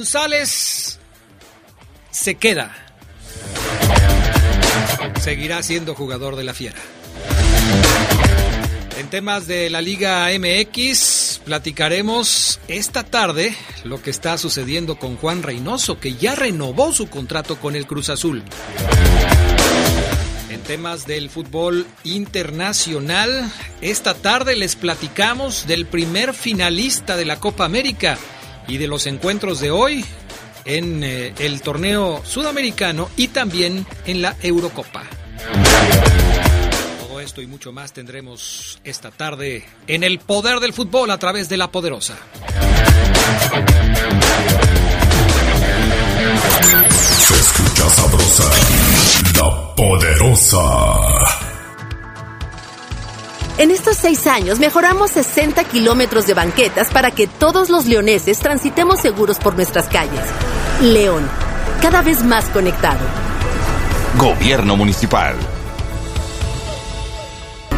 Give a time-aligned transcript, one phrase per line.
[0.00, 0.98] González
[2.10, 2.74] se queda.
[5.20, 6.78] Seguirá siendo jugador de la Fiera.
[8.96, 13.54] En temas de la Liga MX, platicaremos esta tarde
[13.84, 18.08] lo que está sucediendo con Juan Reynoso, que ya renovó su contrato con el Cruz
[18.08, 18.42] Azul.
[20.48, 27.66] En temas del fútbol internacional, esta tarde les platicamos del primer finalista de la Copa
[27.66, 28.16] América
[28.68, 30.04] y de los encuentros de hoy
[30.64, 35.04] en eh, el torneo sudamericano y también en la Eurocopa.
[37.06, 41.48] Todo esto y mucho más tendremos esta tarde en el poder del fútbol a través
[41.48, 42.16] de la poderosa.
[47.18, 48.50] Se escucha sabrosa,
[49.36, 51.39] la poderosa.
[53.60, 59.00] En estos seis años mejoramos 60 kilómetros de banquetas para que todos los leoneses transitemos
[59.00, 60.22] seguros por nuestras calles.
[60.80, 61.28] León,
[61.82, 63.00] cada vez más conectado.
[64.16, 65.36] Gobierno Municipal.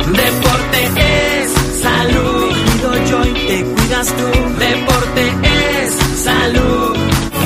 [0.07, 2.53] Deporte es salud.
[3.11, 4.27] Yo y te cuidas tú.
[4.61, 5.33] Deporte
[5.83, 7.02] es salud.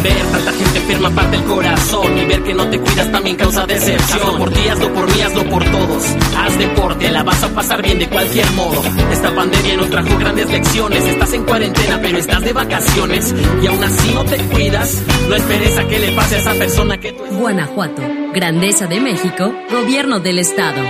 [0.06, 3.66] Ver tanta gente enferma parte el corazón y ver que no te cuidas también causa
[3.66, 4.20] decepción.
[4.20, 6.04] Hazlo por ti, hazlo por mí, hazlo por todos.
[6.38, 8.84] Haz deporte, la vas a pasar bien de cualquier modo.
[9.10, 11.04] Esta pandemia nos trajo grandes lecciones.
[11.06, 15.02] Estás en cuarentena, pero estás de vacaciones y aún así no te cuidas.
[15.28, 18.02] No esperes a que le pase a esa persona que tú Guanajuato,
[18.32, 20.82] Grandeza de México, Gobierno del Estado.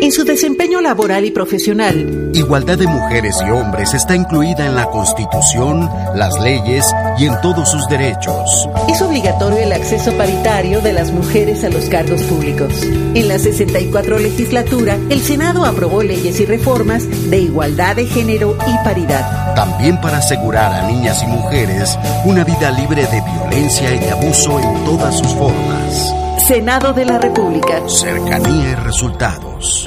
[0.00, 4.86] En su desempeño laboral y profesional, Igualdad de mujeres y hombres está incluida en la
[4.86, 6.86] Constitución, las leyes
[7.18, 8.68] y en todos sus derechos.
[8.88, 12.72] es obligatorio el acceso paritario de las mujeres a los cargos públicos.
[13.14, 18.84] En la 64 legislatura, el Senado aprobó leyes y reformas de igualdad de género y
[18.84, 19.54] paridad.
[19.54, 24.58] También para asegurar a niñas y mujeres una vida libre de violencia y de abuso
[24.58, 26.21] en todas sus formas.
[26.46, 27.88] Senado de la República.
[27.88, 29.86] Cercanía y resultados.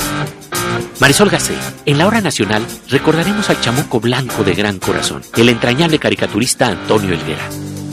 [1.01, 1.53] Marisol Gacé,
[1.85, 7.13] en la hora nacional recordaremos al chamuco blanco de gran corazón, el entrañable caricaturista Antonio
[7.13, 7.43] Elguera.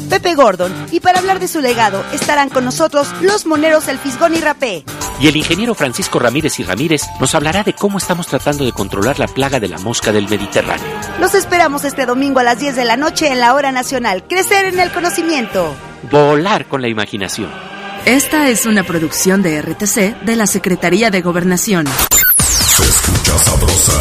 [0.09, 0.73] Pepe Gordon.
[0.93, 4.85] Y para hablar de su legado estarán con nosotros los moneros El Fisgón y Rapé.
[5.21, 9.19] Y el ingeniero Francisco Ramírez y Ramírez nos hablará de cómo estamos tratando de controlar
[9.19, 10.87] la plaga de la mosca del Mediterráneo.
[11.19, 14.25] Los esperamos este domingo a las 10 de la noche en la hora nacional.
[14.29, 15.75] Crecer en el conocimiento.
[16.11, 17.72] Volar con la imaginación.
[18.07, 21.87] Esta es una producción de RTC de la Secretaría de Gobernación.
[21.87, 23.93] Escucha sabrosa,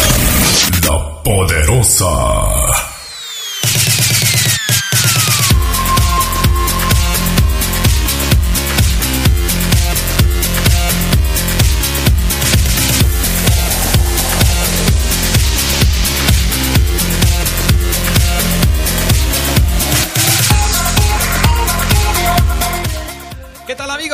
[0.87, 2.90] la poderosa.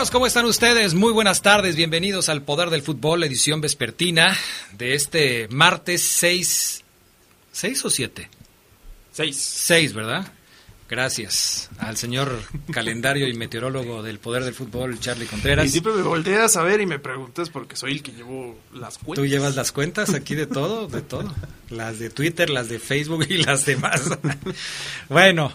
[0.07, 0.11] Amigos?
[0.11, 0.93] ¿Cómo están ustedes?
[0.93, 4.35] Muy buenas tardes, bienvenidos al Poder del Fútbol, edición vespertina
[4.77, 6.83] de este martes 6...
[7.53, 8.29] ¿6 o 7?
[9.13, 9.37] 6.
[9.37, 10.31] 6, ¿verdad?
[10.89, 12.39] Gracias al señor
[12.71, 15.65] calendario y meteorólogo del Poder del Fútbol, Charlie Contreras.
[15.65, 18.97] Y siempre me volteas a ver y me preguntas porque soy el que llevo las
[18.97, 19.23] cuentas.
[19.23, 21.33] Tú llevas las cuentas aquí de todo, de todo.
[21.69, 24.03] Las de Twitter, las de Facebook y las demás.
[25.09, 25.51] bueno,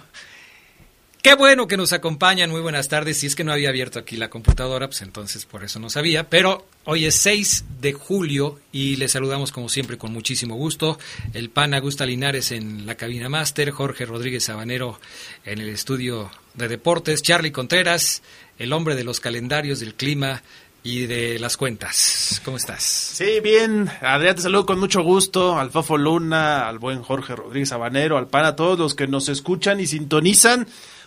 [1.23, 2.51] qué bueno que nos acompañan.
[2.51, 3.19] Muy buenas tardes.
[3.19, 6.29] Si es que no había abierto aquí la computadora, pues entonces por eso no sabía.
[6.29, 10.99] Pero hoy es 6 de julio y les saludamos como siempre con muchísimo gusto.
[11.33, 15.01] El pan Augusta Linares en la cabina máster, Jorge Rodríguez Sabanero
[15.45, 18.23] en el estudio de deportes, Charlie Contreras,
[18.59, 20.43] el hombre de los calendarios, del clima
[20.83, 22.43] y de las cuentas.
[22.45, 22.83] ¿Cómo estás?
[22.83, 23.89] Sí, bien.
[24.01, 25.57] Adrián, te saludo con mucho gusto.
[25.57, 29.29] Al Fafo Luna, al buen Jorge Rodríguez Sabanero, al pan, a todos los que nos
[29.29, 30.67] escuchan y sintonizan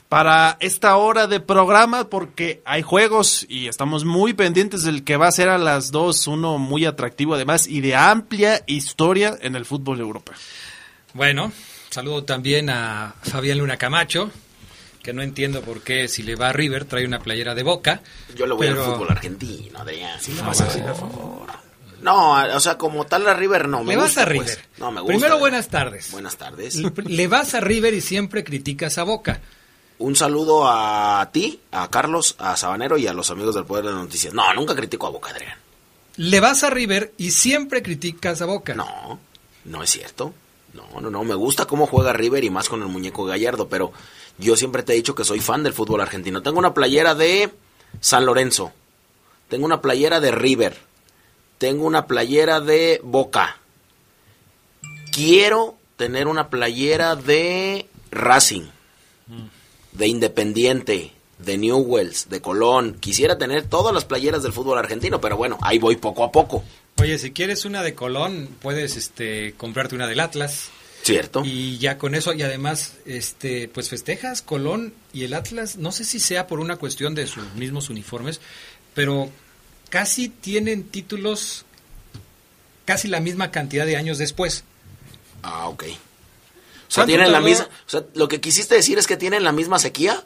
[0.10, 5.28] para esta hora de programa porque hay juegos y estamos muy pendientes del que va
[5.28, 9.66] a ser a las dos, uno muy atractivo además y de amplia historia en el
[9.66, 10.36] fútbol europeo.
[11.14, 11.52] Bueno,
[11.90, 14.30] saludo también a Fabián Luna Camacho,
[15.02, 18.02] que no entiendo por qué si le va a River trae una playera de Boca.
[18.36, 20.20] Yo lo voy pero- al fútbol argentino, Adrián.
[20.22, 21.48] Sí, no vas a decir, por favor.
[22.02, 23.84] No, o sea, como tal a River no.
[23.84, 24.30] Me Le vas a pues.
[24.30, 24.60] River.
[24.78, 25.14] No, me gusta.
[25.14, 26.12] Primero, buenas tardes.
[26.12, 26.76] Buenas tardes.
[26.76, 29.42] Le vas a River y siempre criticas a Boca.
[29.98, 33.92] Un saludo a ti, a Carlos, a Sabanero y a los amigos del Poder de
[33.92, 34.34] las Noticias.
[34.34, 35.58] No, nunca critico a Boca, Adrián.
[36.18, 38.74] Le vas a River y siempre criticas a Boca.
[38.74, 39.20] No,
[39.66, 40.34] no es cierto.
[40.74, 41.24] No, no, no.
[41.24, 43.94] Me gusta cómo juega River y más con el muñeco Gallardo, pero
[44.38, 46.42] yo siempre te he dicho que soy fan del fútbol argentino.
[46.42, 47.54] Tengo una playera de
[48.02, 48.74] San Lorenzo.
[49.48, 50.78] Tengo una playera de River.
[51.58, 53.58] Tengo una playera de Boca.
[55.12, 58.66] Quiero tener una playera de Racing,
[59.98, 62.98] de Independiente, de Newells, de Colón.
[63.00, 66.64] Quisiera tener todas las playeras del fútbol argentino, pero bueno, ahí voy poco a poco.
[66.98, 70.70] Oye, si quieres una de Colón, puedes este, comprarte una del Atlas.
[71.04, 71.44] Cierto.
[71.46, 76.04] Y ya con eso, y además, este, pues festejas Colón y el Atlas, no sé
[76.04, 78.42] si sea por una cuestión de sus mismos uniformes,
[78.96, 79.30] pero
[79.90, 81.66] casi tienen títulos
[82.86, 84.64] casi la misma cantidad de años después.
[85.44, 85.84] Ah, ok.
[86.88, 89.52] O sea, tienen la misma, o sea, lo que quisiste decir es que tienen la
[89.52, 90.24] misma sequía.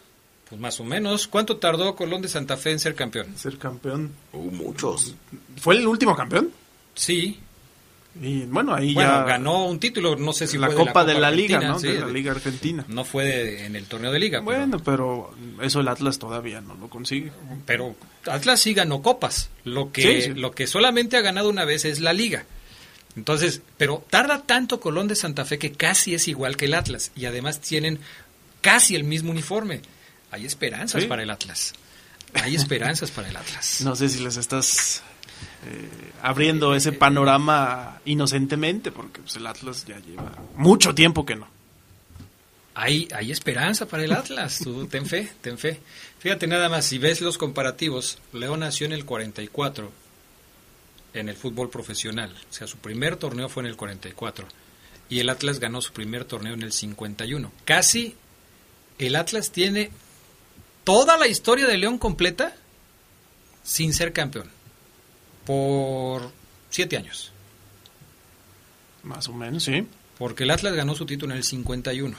[0.50, 1.28] Pues más o menos.
[1.28, 3.28] ¿Cuánto tardó Colón de Santa Fe en ser campeón?
[3.38, 4.12] Ser campeón.
[4.34, 5.14] Uh, muchos.
[5.62, 6.50] ¿Fue el último campeón?
[6.96, 7.40] Sí.
[8.22, 11.14] Y bueno, ahí bueno, ya ganó un título, no sé si la fue Copa de
[11.14, 11.80] de la, la, Copa Liga, Argentina, ¿no?
[11.80, 12.86] sí, de la Liga Argentina.
[12.88, 14.40] No fue de- en el torneo de Liga.
[14.44, 15.32] pero- Bueno, pero
[15.62, 17.32] eso el Atlas todavía no lo consigue.
[17.68, 17.96] pero
[18.26, 19.52] Atlas sí ganó copas.
[19.64, 20.40] Lo que, Sí, sí.
[20.40, 22.46] lo que solamente ha ganado una vez es la liga.
[23.20, 27.12] Entonces, pero tarda tanto Colón de Santa Fe que casi es igual que el Atlas.
[27.16, 28.00] Y además tienen
[28.62, 29.82] casi el mismo uniforme.
[30.32, 31.08] Hay esperanzas Sí.
[31.08, 31.74] para el Atlas.
[32.34, 33.82] Hay esperanzas para el Atlas.
[33.82, 35.04] No sé si les estás
[35.68, 35.90] eh,
[36.22, 41.48] abriendo ese panorama inocentemente, porque pues, el Atlas ya lleva mucho tiempo que no.
[42.76, 44.60] Hay, hay esperanza para el Atlas.
[44.64, 45.82] Tú ten fe, ten fe.
[46.20, 49.92] Fíjate nada más, si ves los comparativos, León nació en el 44
[51.14, 52.36] en el fútbol profesional.
[52.50, 54.48] O sea, su primer torneo fue en el 44.
[55.10, 57.52] Y el Atlas ganó su primer torneo en el 51.
[57.66, 58.16] Casi
[59.00, 59.92] el Atlas tiene
[60.84, 62.56] toda la historia de León completa
[63.64, 64.50] sin ser campeón.
[65.46, 66.32] Por
[66.70, 67.32] siete años.
[69.04, 69.88] Más o menos, sí.
[70.18, 72.16] Porque el Atlas ganó su título en el 51.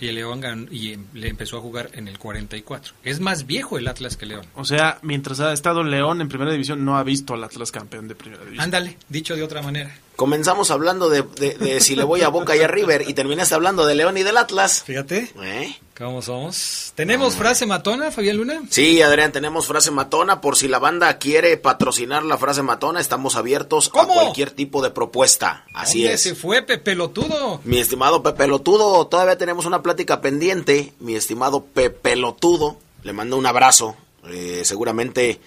[0.00, 2.94] Y el León ganó- y le empezó a jugar en el 44.
[3.04, 4.44] Es más viejo el Atlas que León.
[4.54, 8.08] O sea, mientras ha estado León en primera división, no ha visto al Atlas campeón
[8.08, 8.64] de primera división.
[8.64, 9.94] Ándale, dicho de otra manera.
[10.16, 13.54] Comenzamos hablando de, de- de si le voy a Boca y a River y terminaste
[13.54, 14.82] hablando de León y del Atlas.
[14.84, 15.32] Fíjate.
[15.42, 15.76] ¿Eh?
[15.98, 16.92] ¿Cómo somos?
[16.94, 18.62] ¿Tenemos frase matona, Fabián Luna?
[18.70, 20.40] Sí, Adrián, tenemos frase matona.
[20.40, 24.90] Por si la banda quiere patrocinar la frase matona, estamos abiertos a cualquier tipo de
[24.90, 25.64] propuesta.
[25.74, 26.22] Así ¿Dónde es.
[26.22, 27.60] se fue Pepe Lotudo?
[27.64, 30.92] Mi estimado Pepe Lotudo, todavía tenemos una plática pendiente.
[31.00, 33.96] Mi estimado Pepe Lotudo, le mando un abrazo.
[34.28, 35.40] eh, seguramente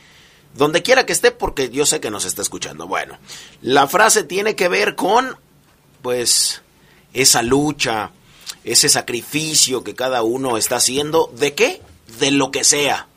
[0.57, 2.87] donde quiera que esté, porque yo sé que nos está escuchando.
[2.87, 3.17] Bueno,
[3.61, 5.37] la frase tiene que ver con,
[6.01, 6.61] pues,
[7.13, 8.11] esa lucha,
[8.63, 11.31] ese sacrificio que cada uno está haciendo.
[11.37, 11.81] ¿De qué?
[12.19, 13.07] De lo que sea.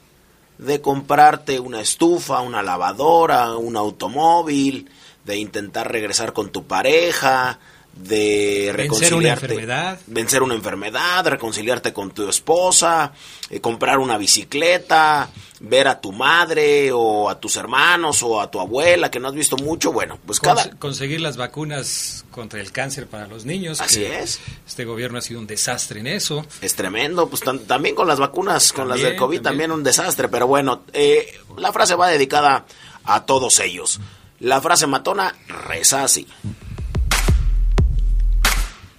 [0.59, 4.91] De comprarte una estufa, una lavadora, un automóvil,
[5.25, 7.59] de intentar regresar con tu pareja,
[7.93, 10.01] de Vencer una reconciliarte, enfermedad.
[10.07, 13.13] vencer una enfermedad, reconciliarte con tu esposa,
[13.51, 15.29] eh, comprar una bicicleta,
[15.61, 19.35] ver a tu madre o a tus hermanos o a tu abuela que no has
[19.35, 23.81] visto mucho, bueno, pues cada Conse- conseguir las vacunas contra el cáncer para los niños.
[23.81, 24.41] Así que es.
[24.67, 26.47] Este gobierno ha sido un desastre en eso.
[26.63, 29.43] es tremendo, pues también con las vacunas, con las del COVID también.
[29.43, 29.73] también.
[29.73, 32.65] un desastre, pero bueno, eh, la frase va dedicada
[33.05, 34.01] a todos ellos.
[34.39, 35.35] La frase matona
[35.67, 36.27] reza así.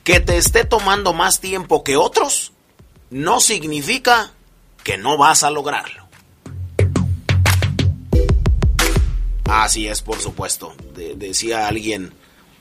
[0.03, 2.51] Que te esté tomando más tiempo que otros
[3.10, 4.31] no significa
[4.84, 6.01] que no vas a lograrlo.
[9.46, 10.74] Así es, por supuesto.
[10.96, 12.13] De- decía alguien,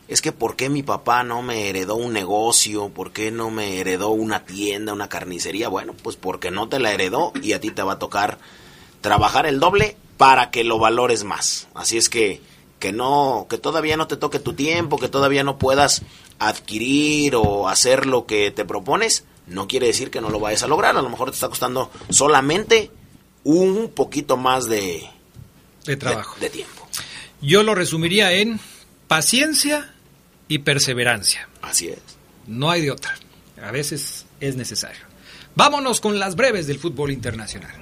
[0.08, 2.88] es que ¿por qué mi papá no me heredó un negocio?
[2.88, 5.68] ¿Por qué no me heredó una tienda, una carnicería?
[5.68, 8.38] Bueno, pues porque no te la heredó y a ti te va a tocar
[9.00, 11.68] trabajar el doble para que lo valores más.
[11.74, 12.42] Así es que
[12.80, 16.02] que no que todavía no te toque tu tiempo, que todavía no puedas
[16.40, 20.66] adquirir o hacer lo que te propones, no quiere decir que no lo vayas a
[20.66, 22.90] lograr, a lo mejor te está costando solamente
[23.44, 25.08] un poquito más de
[25.84, 26.36] De trabajo.
[26.40, 26.88] de tiempo.
[27.40, 28.58] Yo lo resumiría en
[29.06, 29.94] paciencia
[30.48, 31.48] y perseverancia.
[31.62, 31.98] Así es.
[32.46, 33.14] No hay de otra.
[33.62, 35.00] A veces es necesario.
[35.54, 37.72] Vámonos con las breves del fútbol internacional.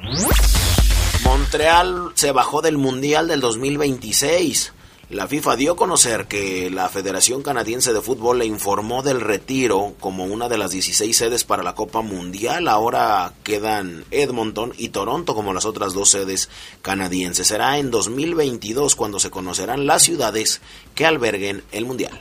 [1.24, 4.72] Montreal se bajó del Mundial del 2026.
[5.10, 9.94] La FIFA dio a conocer que la Federación Canadiense de Fútbol le informó del retiro
[10.00, 12.68] como una de las 16 sedes para la Copa Mundial.
[12.68, 16.50] Ahora quedan Edmonton y Toronto como las otras dos sedes
[16.82, 17.46] canadienses.
[17.46, 20.60] Será en 2022 cuando se conocerán las ciudades
[20.94, 22.20] que alberguen el Mundial.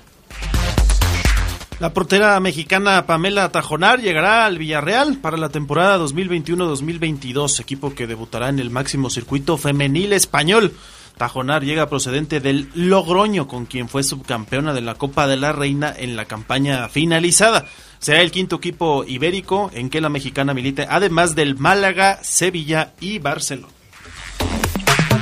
[1.79, 8.48] La portera mexicana Pamela Tajonar llegará al Villarreal para la temporada 2021-2022, equipo que debutará
[8.48, 10.74] en el máximo circuito femenil español.
[11.17, 15.93] Tajonar llega procedente del Logroño, con quien fue subcampeona de la Copa de la Reina
[15.97, 17.65] en la campaña finalizada.
[18.00, 23.19] Será el quinto equipo ibérico en que la mexicana milite, además del Málaga, Sevilla y
[23.19, 23.74] Barcelona.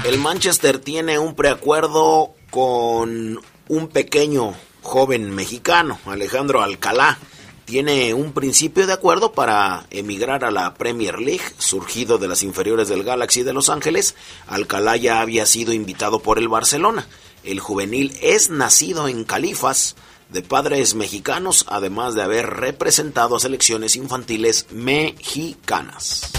[0.03, 7.17] El Manchester tiene un preacuerdo con un pequeño joven mexicano, Alejandro Alcalá,
[7.65, 12.87] tiene un principio de acuerdo para emigrar a la Premier League, surgido de las inferiores
[12.87, 14.15] del Galaxy de Los Ángeles.
[14.47, 17.07] Alcalá ya había sido invitado por el Barcelona.
[17.43, 19.95] El juvenil es nacido en Califas,
[20.29, 26.31] de padres mexicanos, además de haber representado a selecciones infantiles mexicanas.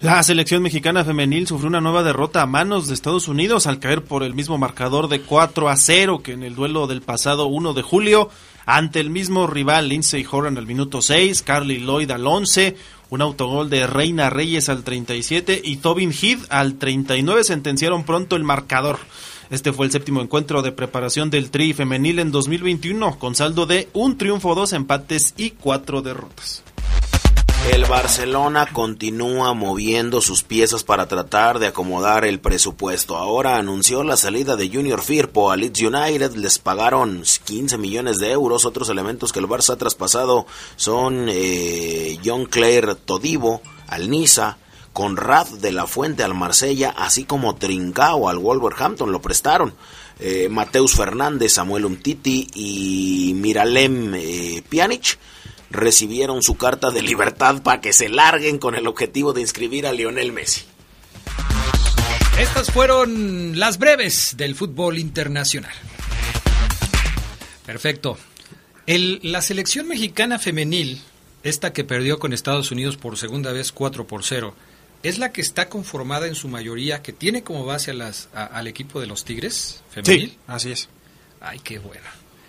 [0.00, 4.02] La selección mexicana femenil sufrió una nueva derrota a manos de Estados Unidos al caer
[4.02, 7.74] por el mismo marcador de 4 a 0 que en el duelo del pasado 1
[7.74, 8.30] de julio
[8.66, 12.76] ante el mismo rival Lindsay Horan al minuto 6, Carly Lloyd al 11,
[13.10, 18.44] un autogol de Reina Reyes al 37 y Tobin Heath al 39 sentenciaron pronto el
[18.44, 18.98] marcador.
[19.50, 23.88] Este fue el séptimo encuentro de preparación del Tri femenil en 2021 con saldo de
[23.92, 26.62] un triunfo, dos empates y cuatro derrotas.
[27.68, 33.16] El Barcelona continúa moviendo sus piezas para tratar de acomodar el presupuesto.
[33.16, 36.34] Ahora anunció la salida de Junior Firpo a Leeds United.
[36.36, 38.64] Les pagaron 15 millones de euros.
[38.64, 44.56] Otros elementos que el Barça ha traspasado son eh, John Claire Todivo al Niza,
[44.94, 49.12] Conrad de la Fuente al Marsella, así como Trincao al Wolverhampton.
[49.12, 49.74] Lo prestaron.
[50.18, 55.18] Eh, Mateus Fernández, Samuel Umtiti y Miralem eh, Pjanic
[55.70, 59.92] recibieron su carta de libertad para que se larguen con el objetivo de inscribir a
[59.92, 60.62] Lionel Messi.
[62.38, 65.72] Estas fueron las breves del fútbol internacional.
[67.66, 68.18] Perfecto.
[68.86, 71.00] El, la selección mexicana femenil,
[71.42, 74.54] esta que perdió con Estados Unidos por segunda vez 4 por 0,
[75.02, 78.44] es la que está conformada en su mayoría, que tiene como base a las, a-
[78.46, 80.30] al equipo de los Tigres femenil.
[80.30, 80.88] Sí, así es.
[81.40, 82.04] Ay, qué bueno.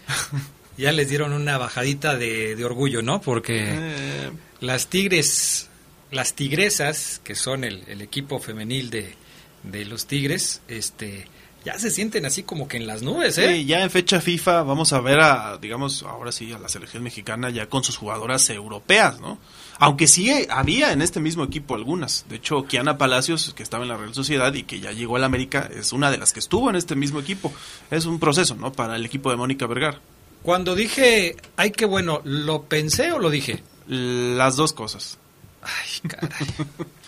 [0.78, 3.22] ya les dieron una bajadita de, de orgullo, ¿no?
[3.22, 5.70] Porque Eh, las Tigres,
[6.12, 9.16] las Tigresas, que son el, el equipo femenil de,
[9.64, 11.28] de los Tigres, este,
[11.64, 13.56] ya se sienten así como que en las nubes, ¿eh?
[13.56, 17.04] Sí, ya en fecha FIFA vamos a ver a, digamos, ahora sí, a la selección
[17.04, 19.38] mexicana ya con sus jugadoras europeas, ¿no?
[19.78, 22.26] Aunque sí había en este mismo equipo algunas.
[22.30, 25.24] De hecho, Kiana Palacios, que estaba en la Real Sociedad y que ya llegó al
[25.24, 27.52] América, es una de las que estuvo en este mismo equipo.
[27.90, 28.72] Es un proceso, ¿no?
[28.72, 30.00] Para el equipo de Mónica Vergara.
[30.44, 33.64] Cuando dije, ay, qué bueno, ¿lo pensé o lo dije?
[33.88, 35.18] Las dos cosas.
[35.62, 36.32] Ay, caray.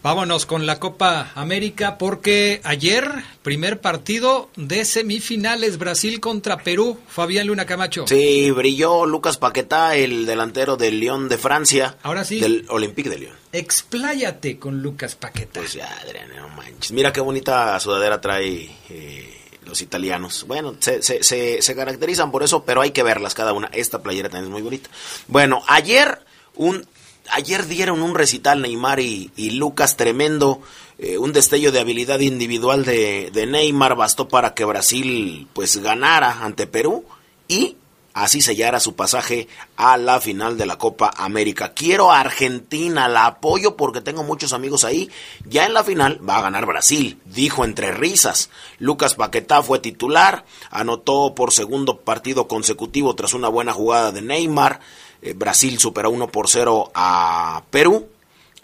[0.00, 3.10] Vámonos con la Copa América porque ayer,
[3.42, 6.98] primer partido de semifinales, Brasil contra Perú.
[7.08, 8.06] Fabián Luna Camacho.
[8.06, 11.96] Sí, brilló Lucas Paquetá, el delantero del Lyon de Francia.
[12.04, 12.38] Ahora sí.
[12.38, 13.36] Del Olympique de Lyon.
[13.52, 15.60] Expláyate con Lucas Paquetá.
[15.60, 16.92] Pues ya, Adrián, no manches.
[16.92, 19.37] Mira qué bonita sudadera trae eh,
[19.68, 20.44] los italianos.
[20.48, 23.68] Bueno, se, se, se, caracterizan por eso, pero hay que verlas cada una.
[23.72, 24.90] Esta playera también es muy bonita.
[25.28, 26.20] Bueno, ayer
[26.54, 26.86] un
[27.30, 30.62] ayer dieron un recital Neymar y, y Lucas tremendo,
[30.98, 36.42] eh, un destello de habilidad individual de, de Neymar bastó para que Brasil pues ganara
[36.42, 37.04] ante Perú
[37.46, 37.76] y
[38.14, 41.72] así sellara su pasaje a la final de la Copa América.
[41.72, 45.10] Quiero a Argentina, la apoyo porque tengo muchos amigos ahí.
[45.44, 48.50] Ya en la final va a ganar Brasil, dijo entre risas.
[48.78, 54.80] Lucas Paquetá fue titular, anotó por segundo partido consecutivo tras una buena jugada de Neymar.
[55.22, 58.08] Eh, Brasil superó 1 por 0 a Perú.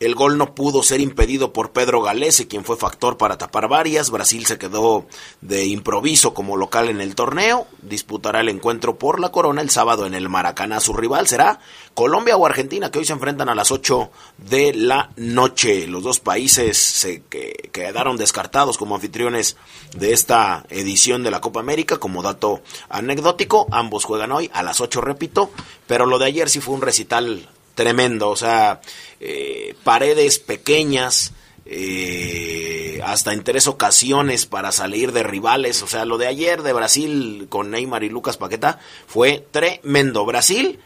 [0.01, 4.11] El gol no pudo ser impedido por Pedro Galese, quien fue factor para tapar varias.
[4.11, 5.07] Brasil se quedó
[5.41, 7.67] de improviso como local en el torneo.
[7.83, 10.81] Disputará el encuentro por la corona el sábado en el Maracaná.
[10.81, 11.61] Su rival será
[11.95, 15.87] Colombia o Argentina, que hoy se enfrentan a las 8 de la noche.
[15.87, 19.57] Los dos países se que- quedaron descartados como anfitriones
[19.97, 21.99] de esta edición de la Copa América.
[21.99, 25.51] Como dato anecdótico, ambos juegan hoy a las 8, repito.
[25.87, 28.81] Pero lo de ayer sí fue un recital tremendo, o sea,
[29.21, 31.33] eh, paredes pequeñas,
[31.67, 36.73] eh, hasta en tres ocasiones para salir de rivales, o sea, lo de ayer de
[36.73, 40.25] Brasil con Neymar y Lucas Paqueta fue tremendo.
[40.27, 40.81] Brasil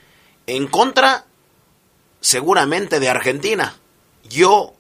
[0.46, 1.26] en contra
[2.20, 3.76] seguramente de Argentina.
[4.28, 4.74] Yo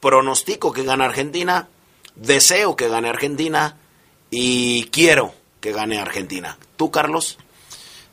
[0.00, 1.68] pronostico que gane Argentina,
[2.14, 3.76] deseo que gane Argentina
[4.30, 6.58] y quiero que gane Argentina.
[6.76, 7.38] ¿Tú, Carlos?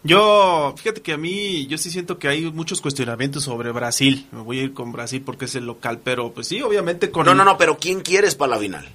[0.03, 4.27] Yo, fíjate que a mí, yo sí siento que hay muchos cuestionamientos sobre Brasil.
[4.31, 7.25] Me voy a ir con Brasil porque es el local, pero pues sí, obviamente con...
[7.25, 8.85] No, el- no, no, pero ¿quién quieres para la final?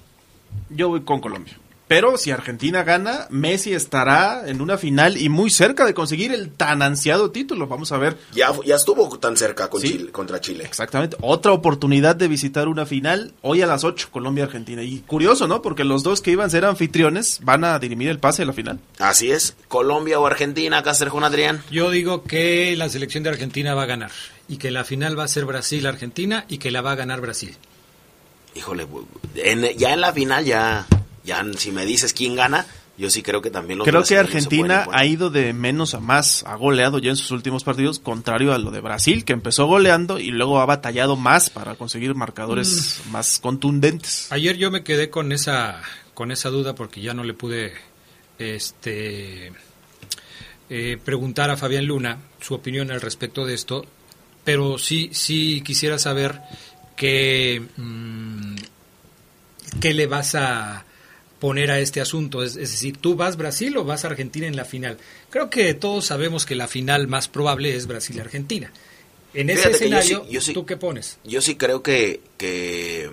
[0.69, 1.59] Yo voy con Colombia.
[1.89, 6.51] Pero si Argentina gana, Messi estará en una final y muy cerca de conseguir el
[6.51, 7.67] tan ansiado título.
[7.67, 8.19] Vamos a ver.
[8.35, 9.93] Ya, ya estuvo tan cerca con Sí.
[9.93, 10.65] Chile, contra Chile.
[10.67, 11.17] Exactamente.
[11.23, 14.83] Otra oportunidad de visitar una final hoy a las 8, Colombia-Argentina.
[14.83, 15.63] Y curioso, ¿no?
[15.63, 18.53] Porque los dos que iban a ser anfitriones van a dirimir el pase de la
[18.53, 18.79] final.
[18.99, 19.57] Así es.
[19.69, 21.63] Colombia o Argentina, acá Sergio Adrián.
[21.71, 24.11] Yo digo que la selección de Argentina va a ganar
[24.47, 27.57] y que la final va a ser Brasil-Argentina y que la va a ganar Brasil.
[28.55, 28.87] Híjole,
[29.37, 30.87] en- ya en la final, ya,
[31.25, 34.87] ya si me dices quién gana, yo sí creo que también los Creo que Argentina
[34.93, 38.59] ha ido de menos a más, ha goleado ya en sus últimos partidos, contrario a
[38.59, 43.11] lo de Brasil, que empezó goleando y luego ha batallado más para conseguir marcadores Mm.
[43.13, 44.33] más contundentes.
[44.33, 45.81] Ayer yo me quedé con esa
[46.15, 47.73] con esa duda porque ya no le pude
[48.39, 49.53] este
[50.71, 53.85] eh, preguntar a Fabián Luna su opinión al respecto de esto,
[54.43, 56.41] pero sí sí quisiera saber
[56.97, 58.57] qué mm,
[59.81, 60.85] qué le vas a
[61.39, 64.65] poner a este asunto, es, es decir, tú vas Brasil o vas Argentina en la
[64.65, 64.99] final.
[65.31, 68.73] Creo que todos sabemos que la final más probable es Brasil Argentina.
[69.35, 71.19] En ese Fíjate que yo escenario, sí- yo sí- ¿tú qué pones?
[71.25, 73.11] Yo sí creo que, que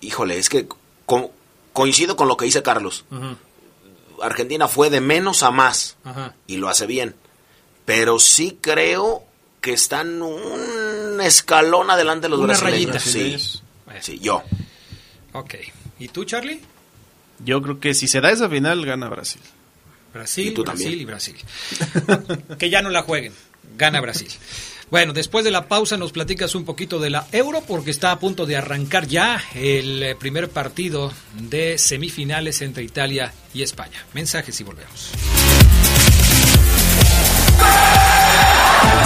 [0.00, 0.66] híjole, es que
[1.06, 1.32] co-
[1.72, 3.04] coincido con lo que dice Carlos.
[3.10, 3.36] Ajá,
[4.22, 6.34] Argentina fue de menos a más ajá.
[6.46, 7.14] y lo hace bien.
[7.84, 9.24] Pero sí creo
[9.60, 12.94] que están un escalón adelante de los Una brasileños.
[12.94, 12.98] rayita.
[13.00, 13.36] Sí,
[14.00, 14.42] sí, yo.
[15.32, 15.54] Ok.
[15.98, 16.60] ¿Y tú, Charlie?
[17.44, 19.40] Yo creo que si se da esa final, gana Brasil.
[20.12, 21.00] Brasil, Y tú Brasil también.
[21.00, 21.36] y Brasil.
[22.58, 23.32] que ya no la jueguen.
[23.76, 24.28] Gana Brasil.
[24.90, 28.18] Bueno, después de la pausa nos platicas un poquito de la Euro porque está a
[28.20, 34.04] punto de arrancar ya el eh, primer partido de semifinales entre Italia y España.
[34.12, 35.10] Mensajes y volvemos.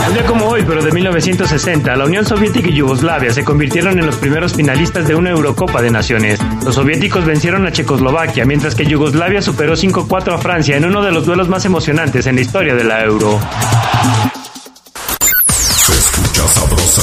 [0.08, 4.06] Un día como hoy, pero de 1960, la Unión Soviética y Yugoslavia se convirtieron en
[4.06, 6.40] los primeros finalistas de una Eurocopa de Naciones.
[6.64, 11.12] Los soviéticos vencieron a Checoslovaquia, mientras que Yugoslavia superó 5-4 a Francia en uno de
[11.12, 13.38] los duelos más emocionantes en la historia de la Euro.
[15.50, 17.02] Se escucha sabrosa,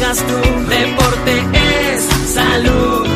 [0.00, 0.68] Tú.
[0.68, 1.44] Deporte
[1.94, 2.02] es
[2.32, 3.06] salud.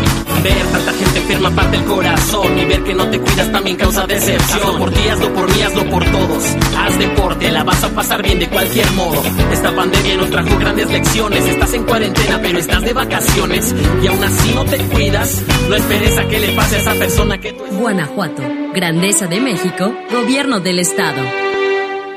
[0.43, 4.07] Ver tanta gente enferma parte el corazón y ver que no te cuidas también causa
[4.07, 4.61] decepción.
[4.61, 6.45] Hazlo por ti, hazlo por mí, hazlo por todos.
[6.79, 9.23] Haz deporte, la vas a pasar bien de cualquier modo.
[9.53, 11.45] Esta pandemia nos trajo grandes lecciones.
[11.47, 15.43] Estás en cuarentena, pero estás de vacaciones y aún así no te cuidas.
[15.69, 19.93] No esperes a que le pase a esa persona que tú Guanajuato, Grandeza de México,
[20.11, 21.48] Gobierno del Estado.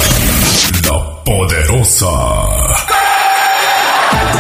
[0.84, 2.08] la poderosa.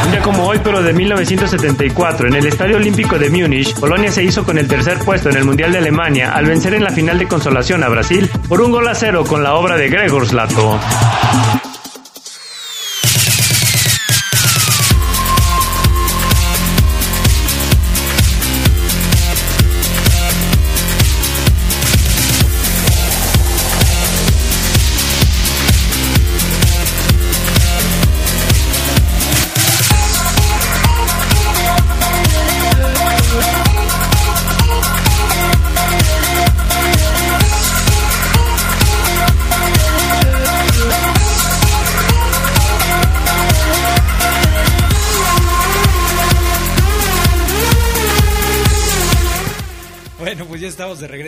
[0.05, 4.23] Un día como hoy, pero de 1974, en el Estadio Olímpico de Múnich, Polonia se
[4.23, 7.19] hizo con el tercer puesto en el Mundial de Alemania al vencer en la final
[7.19, 10.79] de consolación a Brasil por un gol a cero con la obra de Gregor Slato.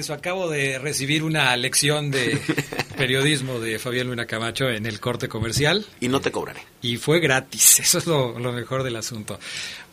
[0.10, 2.40] Acabo de recibir una lección de
[2.98, 5.86] periodismo de Fabián Luna Camacho en el corte comercial.
[6.00, 6.62] Y no te cobraré.
[6.82, 9.40] Y fue gratis, eso es lo, lo mejor del asunto.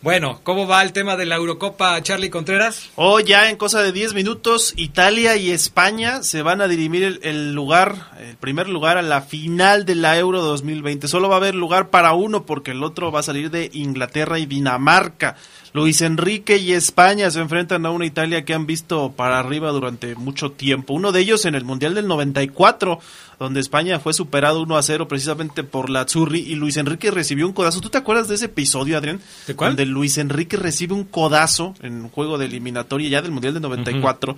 [0.01, 2.89] Bueno, ¿cómo va el tema de la Eurocopa, Charlie Contreras?
[2.95, 7.19] Hoy ya en cosa de 10 minutos, Italia y España se van a dirimir el,
[7.21, 11.07] el lugar, el primer lugar a la final de la Euro 2020.
[11.07, 14.39] Solo va a haber lugar para uno porque el otro va a salir de Inglaterra
[14.39, 15.35] y Dinamarca.
[15.73, 20.15] Luis Enrique y España se enfrentan a una Italia que han visto para arriba durante
[20.15, 20.93] mucho tiempo.
[20.93, 22.99] Uno de ellos en el Mundial del 94,
[23.39, 27.47] donde España fue superado 1 a 0 precisamente por la Azzurri y Luis Enrique recibió
[27.47, 27.79] un codazo.
[27.79, 29.21] ¿Tú te acuerdas de ese episodio, Adrián?
[29.47, 29.71] ¿De cuál?
[29.71, 33.63] Donde Luis Enrique recibe un codazo en un juego de eliminatoria ya del Mundial del
[33.63, 34.35] 94.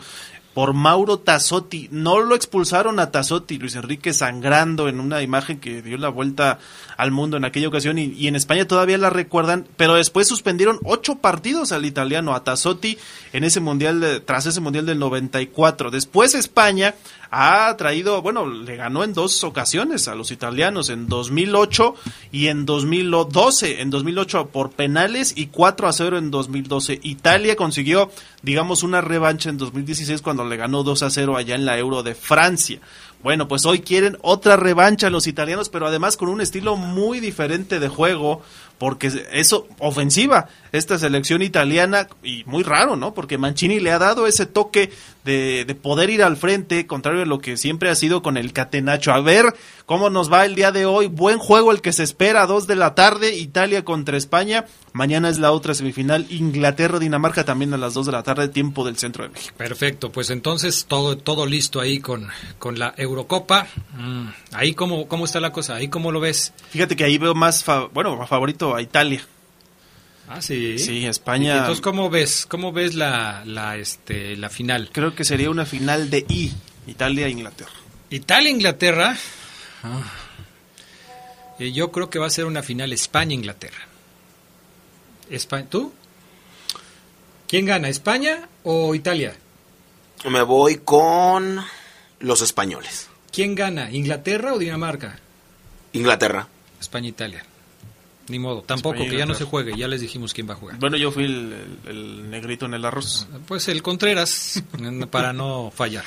[0.53, 1.89] Por Mauro Tassotti.
[1.91, 6.59] No lo expulsaron a Tassotti, Luis Enrique sangrando en una imagen que dio la vuelta
[6.97, 11.15] al mundo en aquella ocasión y, en España todavía la recuerdan, pero después suspendieron ocho
[11.15, 12.97] partidos al italiano, a Tassotti,
[13.33, 15.91] en ese mundial, tras ese mundial del 94.
[15.91, 16.93] Después España
[17.35, 21.95] ha traído, bueno, le ganó en dos ocasiones a los italianos, en 2008
[22.31, 23.81] y en 2012.
[23.81, 26.99] En 2008 por penales y 4 a 0 en 2012.
[27.01, 28.11] Italia consiguió,
[28.43, 32.03] digamos, una revancha en 2016 cuando le ganó 2 a 0 allá en la Euro
[32.03, 32.79] de Francia.
[33.23, 37.79] Bueno, pues hoy quieren otra revancha los italianos, pero además con un estilo muy diferente
[37.79, 38.41] de juego,
[38.77, 43.13] porque eso, ofensiva, esta selección italiana, y muy raro, ¿no?
[43.13, 44.91] Porque Mancini le ha dado ese toque
[45.23, 48.51] de, de poder ir al frente, contrario a lo que siempre ha sido con el
[48.51, 49.13] Catenacho.
[49.13, 49.53] A ver
[49.85, 51.07] cómo nos va el día de hoy.
[51.07, 54.65] Buen juego el que se espera, dos de la tarde, Italia contra España.
[54.91, 58.97] Mañana es la otra semifinal, Inglaterra-Dinamarca también a las dos de la tarde, tiempo del
[58.97, 59.55] centro de México.
[59.57, 62.27] Perfecto, pues entonces todo, todo listo ahí con,
[62.59, 63.67] con la Eurocopa.
[63.97, 66.53] Mm, ahí cómo, cómo está la cosa, ahí cómo lo ves.
[66.69, 69.25] Fíjate que ahí veo más, fa- bueno, favorito a Italia.
[70.27, 70.79] Ah, sí.
[70.79, 71.57] Sí, España.
[71.59, 72.45] Entonces, ¿cómo ves?
[72.47, 74.89] ¿Cómo ves la, la, este, la final?
[74.91, 76.51] Creo que sería una final de I,
[76.87, 77.71] Italia-Inglaterra.
[78.09, 79.17] Italia-Inglaterra.
[79.83, 80.01] Ah.
[81.59, 83.87] Eh, yo creo que va a ser una final España-Inglaterra.
[85.29, 85.93] España, ¿Tú?
[87.47, 89.35] ¿Quién gana, España o Italia?
[90.29, 91.59] Me voy con
[92.23, 93.09] los españoles.
[93.31, 95.19] ¿Quién gana, Inglaterra o Dinamarca?
[95.93, 96.47] Inglaterra.
[96.79, 97.45] España-Italia.
[98.29, 100.55] Ni modo, tampoco, España, que ya no se juegue, ya les dijimos quién va a
[100.57, 100.77] jugar.
[100.79, 101.53] Bueno, yo fui el,
[101.85, 103.27] el- el negrito en el arroz.
[103.47, 104.63] Pues el Contreras,
[105.11, 106.05] para no fallar.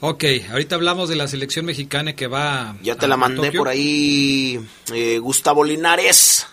[0.00, 2.76] Ok, ahorita hablamos de la selección mexicana que va.
[2.82, 3.60] Ya te a- la mandé Tokio.
[3.60, 4.58] por ahí,
[4.92, 6.46] eh, Gustavo Linares.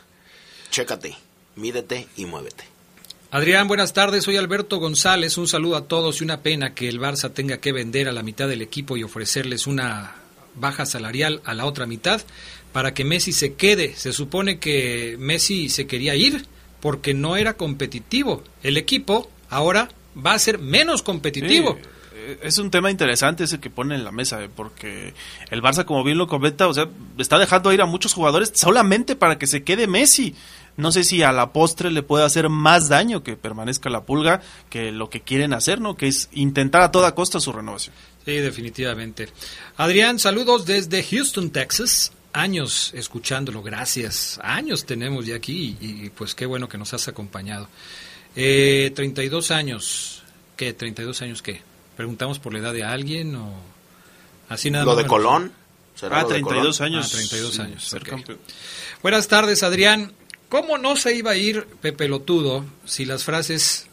[0.70, 1.18] Chécate,
[1.56, 2.64] mídete y muévete.
[3.34, 4.26] Adrián, buenas tardes.
[4.26, 5.38] Soy Alberto González.
[5.38, 8.24] Un saludo a todos y una pena que el Barça tenga que vender a la
[8.24, 10.16] mitad del equipo y ofrecerles una
[10.56, 12.22] baja salarial a la otra mitad
[12.74, 13.96] para que Messi se quede.
[13.96, 16.46] Se supone que Messi se quería ir
[16.82, 18.44] porque no era competitivo.
[18.64, 21.78] El equipo ahora va a ser menos competitivo.
[22.14, 25.14] Eh, es un tema interesante ese que pone en la mesa, eh, porque
[25.50, 29.16] el Barça, como bien lo comenta, o sea, está dejando ir a muchos jugadores solamente
[29.16, 30.36] para que se quede Messi.
[30.78, 34.42] No sé si a la postre le puede hacer más daño que permanezca la pulga
[34.70, 35.96] que lo que quieren hacer, ¿no?
[35.98, 37.94] Que es intentar a toda costa su renovación.
[38.26, 39.30] Sí, definitivamente.
[39.78, 42.12] Adrián, saludos desde Houston, Texas.
[42.34, 44.40] Años escuchándolo, gracias.
[44.42, 47.68] Años tenemos ya aquí y, y, pues qué bueno que nos has acompañado.
[48.36, 50.24] Eh, 32 años.
[50.56, 50.78] ¿Qué?
[50.78, 51.62] ¿32 años qué?
[51.98, 53.54] ¿Preguntamos por la edad de alguien o
[54.48, 55.10] así nada Lo más de?
[55.10, 55.52] Colón.
[55.96, 56.94] ¿Será Ah, lo de 32 Colón?
[56.94, 57.08] años.
[57.08, 58.08] Ah, 32 sin años, ser ok.
[58.10, 58.38] campeón.
[59.02, 60.14] Buenas tardes, Adrián.
[60.52, 63.88] ¿Cómo no se iba a ir Pepe Lotudo si las frases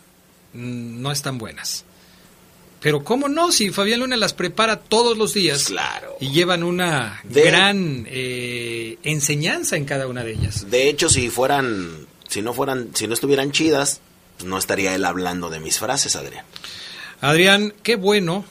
[0.52, 1.84] mm, no están buenas?
[2.80, 3.50] Pero ¿cómo no?
[3.52, 6.16] Si Fabián Luna las prepara todos los días Claro.
[6.20, 10.68] y llevan una De- gran eh, enseñanza en cada una de ellas.
[10.70, 14.00] De hecho, si fueran, si no fueran, si no estuvieran chidas,
[14.36, 16.44] pues no estaría él hablando de mis frases, Adrián.
[17.20, 18.44] Adrián, qué bueno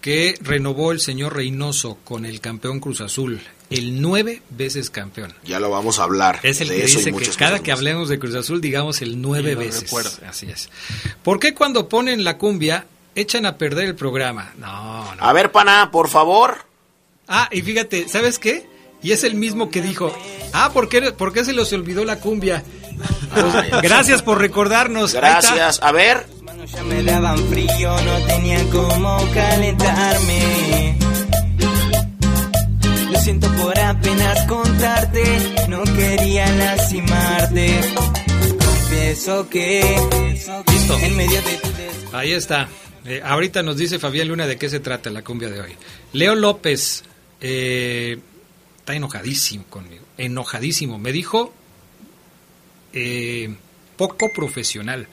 [0.00, 5.34] que renovó el señor Reynoso con el campeón Cruz Azul, el nueve veces campeón.
[5.44, 6.40] Ya lo vamos a hablar.
[6.42, 9.02] Es el de que eso y dice que cada que hablemos de Cruz Azul digamos
[9.02, 9.84] el nueve Y veces.
[9.84, 10.10] recuerda.
[10.28, 10.68] Así es.
[11.22, 14.52] ¿Por qué cuando ponen la cumbia echan a perder el programa?
[14.58, 15.22] No, no.
[15.24, 16.56] A ver, pana, por favor.
[17.26, 18.66] Ah, y fíjate, ¿sabes qué?
[19.02, 20.16] Y es el mismo que dijo,
[20.52, 22.62] ah, ¿por qué, por qué se les olvidó la cumbia?
[23.34, 25.14] Pues, gracias por recordarnos.
[25.14, 25.80] Gracias.
[25.82, 26.26] A ver.
[26.66, 30.96] Ya me daban frío, no tenía cómo calentarme.
[33.14, 35.22] Lo siento por apenas contarte,
[35.68, 37.80] no quería lastimarte.
[38.58, 39.82] Confieso que
[40.72, 40.98] Listo.
[40.98, 42.68] en medio de tu Ahí está.
[43.04, 45.76] Eh, ahorita nos dice Fabián Luna de qué se trata la cumbia de hoy.
[46.12, 47.04] Leo López
[47.40, 48.18] eh,
[48.78, 50.04] está enojadísimo conmigo.
[50.18, 50.98] Enojadísimo.
[50.98, 51.54] Me dijo
[52.92, 53.54] eh,
[53.96, 55.06] poco profesional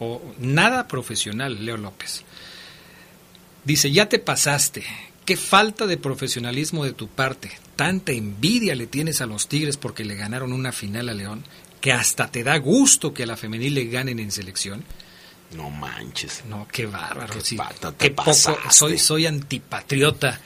[0.00, 2.24] o nada profesional, Leo López.
[3.64, 4.84] Dice, ya te pasaste.
[5.26, 7.50] Qué falta de profesionalismo de tu parte.
[7.74, 11.44] Tanta envidia le tienes a los Tigres porque le ganaron una final a León,
[11.80, 14.84] que hasta te da gusto que a la femenil le ganen en selección.
[15.56, 16.44] No manches.
[16.48, 17.34] No, qué bárbaro.
[17.34, 17.56] Qué sí.
[17.56, 18.32] pata te Qué poco.
[18.70, 20.40] Soy, soy antipatriota.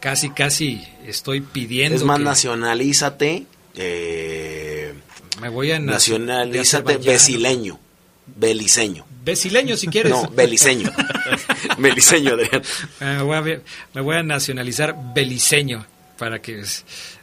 [0.00, 1.96] Casi, casi estoy pidiendo.
[1.96, 3.46] Es más, que nacionalízate.
[3.74, 4.94] Eh,
[5.40, 7.78] me voy a nacionalízate Azerbaiyán.
[8.26, 9.06] Beliceño.
[9.24, 10.12] Besileño, si quieres.
[10.12, 10.90] No, beliceño.
[11.78, 12.62] beliceño, Adrián.
[13.00, 13.62] Me voy, a, ver-
[13.94, 15.86] me voy a nacionalizar beliceño
[16.18, 16.62] para que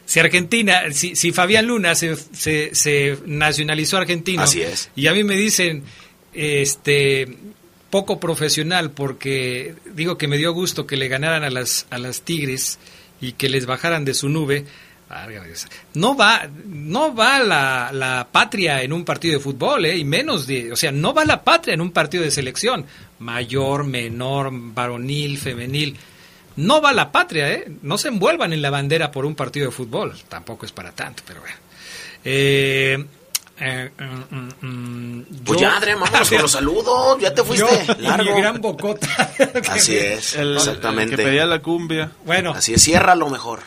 [0.05, 4.89] si Argentina, si, si Fabián Luna se, se, se nacionalizó argentino Así es.
[4.95, 5.83] y a mí me dicen
[6.33, 7.37] este
[7.89, 12.21] poco profesional porque digo que me dio gusto que le ganaran a las a las
[12.21, 12.79] Tigres
[13.21, 14.65] y que les bajaran de su nube.
[15.93, 19.97] No va, no va la, la patria en un partido de fútbol, ¿eh?
[19.97, 22.85] y menos de, o sea, no va la patria en un partido de selección,
[23.19, 25.97] mayor, menor, varonil, femenil.
[26.55, 27.71] No va la patria, ¿eh?
[27.81, 30.13] No se envuelvan en la bandera por un partido de fútbol.
[30.29, 31.55] Tampoco es para tanto, pero bueno.
[32.23, 33.03] Eh,
[33.59, 37.17] eh, mm, mm, mm, Pues yo- ya, Adrián, vámonos con los saludos.
[37.19, 37.65] Ya te fuiste.
[37.87, 38.35] Yo y largo.
[38.35, 39.07] mi gran bocota.
[39.69, 40.35] Así es.
[40.35, 41.13] El- exactamente.
[41.15, 42.11] el que pedía la cumbia.
[42.25, 43.61] Bueno, Así es, ciérralo mejor.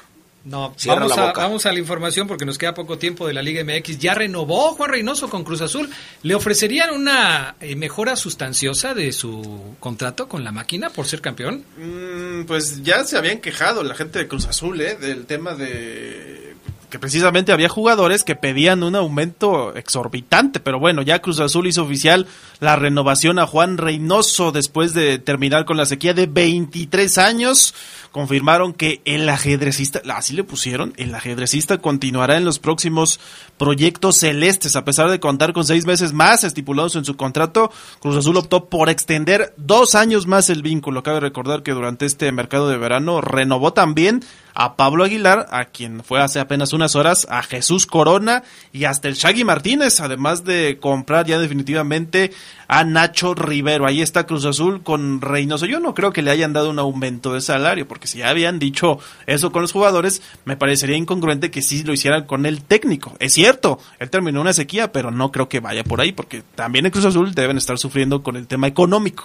[0.46, 3.42] No, vamos la a, vamos a la información porque nos queda poco tiempo de la
[3.42, 3.98] Liga MX.
[3.98, 5.90] Ya renovó Juan Reynoso con Cruz Azul.
[6.22, 11.64] ¿Le ofrecerían una eh, mejora sustanciosa de su contrato con la máquina por ser campeón?
[11.76, 14.94] Mm, pues ya se habían quejado la gente de Cruz Azul, ¿eh?
[14.94, 16.46] Del tema de
[16.90, 21.82] que precisamente había jugadores que pedían un aumento exorbitante, pero bueno, ya Cruz Azul hizo
[21.82, 22.26] oficial
[22.60, 27.74] la renovación a Juan Reynoso después de terminar con la sequía de 23 años.
[28.16, 33.20] Confirmaron que el ajedrecista, así le pusieron, el ajedrecista continuará en los próximos
[33.58, 37.70] proyectos celestes, a pesar de contar con seis meses más estipulados en su contrato.
[38.00, 41.02] Cruz Azul optó por extender dos años más el vínculo.
[41.02, 44.22] Cabe recordar que durante este mercado de verano renovó también
[44.54, 49.08] a Pablo Aguilar, a quien fue hace apenas unas horas, a Jesús Corona y hasta
[49.08, 52.32] el Shaggy Martínez, además de comprar ya definitivamente
[52.66, 53.86] a Nacho Rivero.
[53.86, 55.66] Ahí está Cruz Azul con Reynoso.
[55.66, 58.58] Yo no creo que le hayan dado un aumento de salario, porque si ya habían
[58.58, 63.16] dicho eso con los jugadores, me parecería incongruente que sí lo hicieran con el técnico.
[63.18, 66.86] Es cierto, él terminó una sequía, pero no creo que vaya por ahí, porque también
[66.86, 69.24] en Cruz Azul deben estar sufriendo con el tema económico.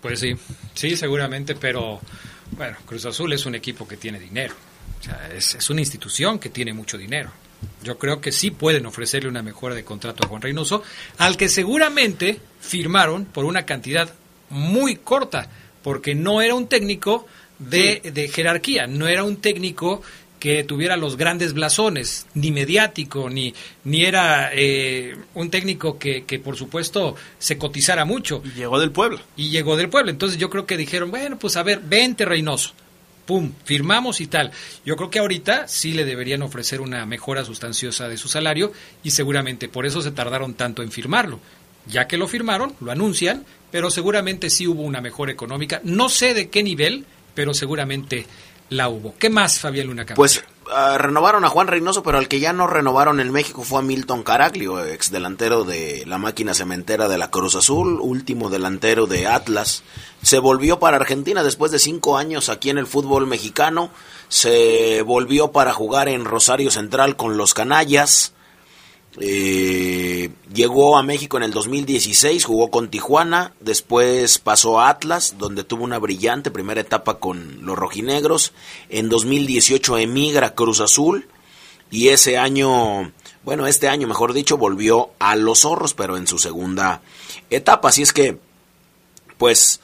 [0.00, 0.34] Pues sí,
[0.74, 2.00] sí, seguramente, pero
[2.52, 4.54] bueno, Cruz Azul es un equipo que tiene dinero.
[5.00, 7.30] O sea, es, es una institución que tiene mucho dinero.
[7.82, 10.82] Yo creo que sí pueden ofrecerle una mejora de contrato a Juan Reynoso,
[11.18, 14.12] al que seguramente firmaron por una cantidad
[14.50, 15.48] muy corta,
[15.82, 17.26] porque no era un técnico
[17.60, 20.02] de, de jerarquía, no era un técnico
[20.40, 26.38] que tuviera los grandes blasones, ni mediático, ni, ni era eh, un técnico que, que,
[26.38, 28.42] por supuesto, se cotizara mucho.
[28.44, 29.20] Y llegó del pueblo.
[29.36, 30.10] Y llegó del pueblo.
[30.10, 32.72] Entonces yo creo que dijeron, bueno, pues a ver, vente Reynoso.
[33.26, 34.50] Pum, firmamos y tal.
[34.84, 38.72] Yo creo que ahorita sí le deberían ofrecer una mejora sustanciosa de su salario
[39.04, 41.38] y seguramente por eso se tardaron tanto en firmarlo.
[41.86, 45.80] Ya que lo firmaron, lo anuncian, pero seguramente sí hubo una mejora económica.
[45.84, 48.26] No sé de qué nivel, pero seguramente
[48.70, 49.14] la hubo.
[49.18, 50.06] ¿Qué más, Fabián Luna?
[50.14, 53.80] Pues uh, renovaron a Juan Reynoso, pero al que ya no renovaron en México fue
[53.80, 59.06] a Milton Caraglio, ex delantero de la máquina cementera de la Cruz Azul, último delantero
[59.06, 59.82] de Atlas.
[60.22, 63.90] Se volvió para Argentina después de cinco años aquí en el fútbol mexicano.
[64.28, 68.32] Se volvió para jugar en Rosario Central con los Canallas.
[69.18, 75.64] Eh, llegó a México en el 2016, jugó con Tijuana, después pasó a Atlas, donde
[75.64, 78.52] tuvo una brillante primera etapa con los rojinegros.
[78.88, 81.26] En 2018 emigra a Cruz Azul
[81.90, 86.38] y ese año, bueno, este año mejor dicho, volvió a los zorros, pero en su
[86.38, 87.02] segunda
[87.50, 87.88] etapa.
[87.88, 88.38] Así es que,
[89.38, 89.80] pues,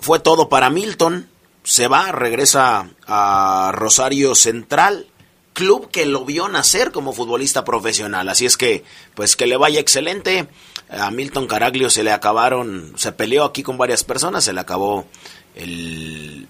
[0.00, 1.28] fue todo para Milton.
[1.62, 5.09] Se va, regresa a Rosario Central
[5.60, 8.30] club que lo vio nacer como futbolista profesional.
[8.30, 8.82] Así es que,
[9.14, 10.48] pues que le vaya excelente.
[10.88, 15.06] A Milton Caraglio se le acabaron, se peleó aquí con varias personas, se le acabó
[15.54, 16.48] el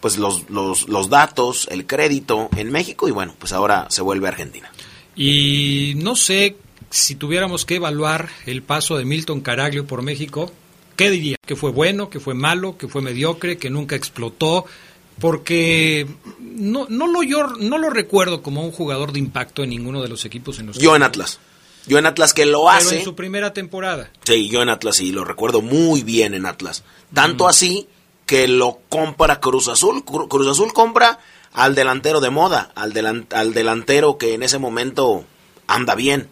[0.00, 4.26] pues los, los, los datos, el crédito en México y bueno, pues ahora se vuelve
[4.26, 4.70] a Argentina.
[5.14, 6.56] Y no sé
[6.90, 10.52] si tuviéramos que evaluar el paso de Milton Caraglio por México,
[10.96, 11.36] ¿qué diría?
[11.46, 14.66] ¿Que fue bueno, que fue malo, que fue mediocre, que nunca explotó?
[15.20, 16.06] Porque
[16.40, 20.08] no, no, lo, yo no lo recuerdo como un jugador de impacto en ninguno de
[20.08, 21.38] los equipos en los Yo en Atlas.
[21.86, 22.88] Yo en Atlas que lo hace.
[22.88, 24.10] Pero en su primera temporada.
[24.24, 26.84] Sí, yo en Atlas sí, lo recuerdo muy bien en Atlas.
[27.14, 27.48] Tanto mm.
[27.48, 27.88] así
[28.26, 30.04] que lo compra Cruz Azul.
[30.04, 31.18] Cruz Azul compra
[31.52, 35.24] al delantero de moda, al, delan al delantero que en ese momento
[35.66, 36.28] anda bien.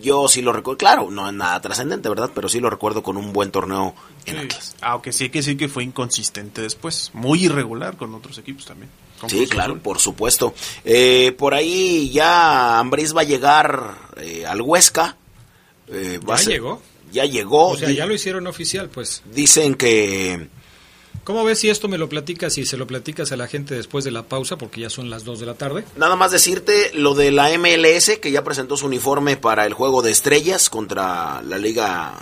[0.00, 2.30] Yo sí lo recuerdo, claro, no es nada trascendente, ¿verdad?
[2.34, 4.74] Pero sí lo recuerdo con un buen torneo en Atlas.
[4.80, 8.90] Aunque sí hay que decir que fue inconsistente después, muy irregular con otros equipos también.
[9.28, 10.54] Sí, claro, por supuesto.
[10.84, 15.16] Eh, por ahí ya Ambriz va a llegar eh, al Huesca.
[15.88, 16.82] Eh, va ¿Ya a ser- llegó?
[17.12, 17.68] Ya llegó.
[17.68, 19.22] O sea, ya lo hicieron oficial, pues.
[19.32, 20.48] Dicen que
[21.24, 24.04] ¿Cómo ves si esto me lo platicas y se lo platicas a la gente después
[24.04, 25.84] de la pausa, porque ya son las 2 de la tarde?
[25.96, 30.02] Nada más decirte lo de la MLS, que ya presentó su uniforme para el juego
[30.02, 32.14] de estrellas contra la Liga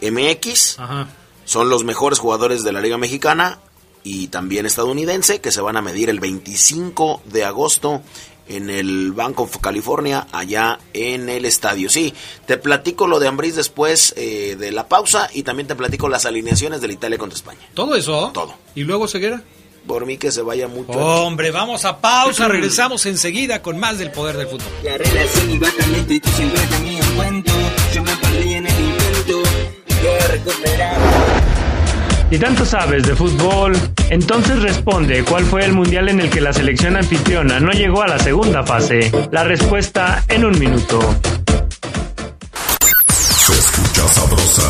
[0.00, 0.78] MX.
[0.78, 1.08] Ajá.
[1.44, 3.60] Son los mejores jugadores de la Liga Mexicana
[4.02, 8.02] y también estadounidense, que se van a medir el 25 de agosto
[8.48, 11.88] en el Bank of California, allá en el estadio.
[11.88, 12.14] Sí,
[12.46, 16.26] te platico lo de Ambriz después eh, de la pausa y también te platico las
[16.26, 17.60] alineaciones de la Italia contra España.
[17.74, 18.30] ¿Todo eso?
[18.32, 18.54] Todo.
[18.74, 19.42] ¿Y luego Ceguera?
[19.86, 20.92] Por mí que se vaya mucho.
[20.92, 24.66] Hombre, vamos a pausa, regresamos enseguida con más del poder del fútbol.
[24.82, 27.52] La relación iba cambiando y tú siempre tenías cuento.
[27.94, 29.42] Yo me perdí en el intento
[30.02, 31.25] de recuperar.
[32.30, 33.76] Si tanto sabes de fútbol,
[34.10, 38.08] entonces responde cuál fue el mundial en el que la selección anfitriona no llegó a
[38.08, 39.12] la segunda fase.
[39.30, 40.98] La respuesta en un minuto.
[43.08, 44.68] Se escucha sabrosa,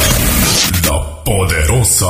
[0.85, 2.07] la poderosa.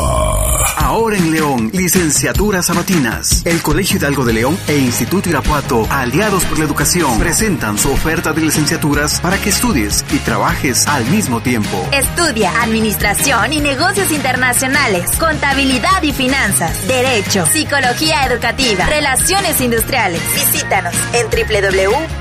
[0.96, 3.42] Ahora en León, licenciaturas sabatinas.
[3.44, 8.32] El Colegio Hidalgo de León e Instituto Irapuato, aliados por la educación, presentan su oferta
[8.32, 11.86] de licenciaturas para que estudies y trabajes al mismo tiempo.
[11.92, 20.22] Estudia Administración y Negocios Internacionales, Contabilidad y Finanzas, Derecho, Psicología Educativa, Relaciones Industriales.
[20.32, 22.18] Visítanos en www.ui.edu.mx.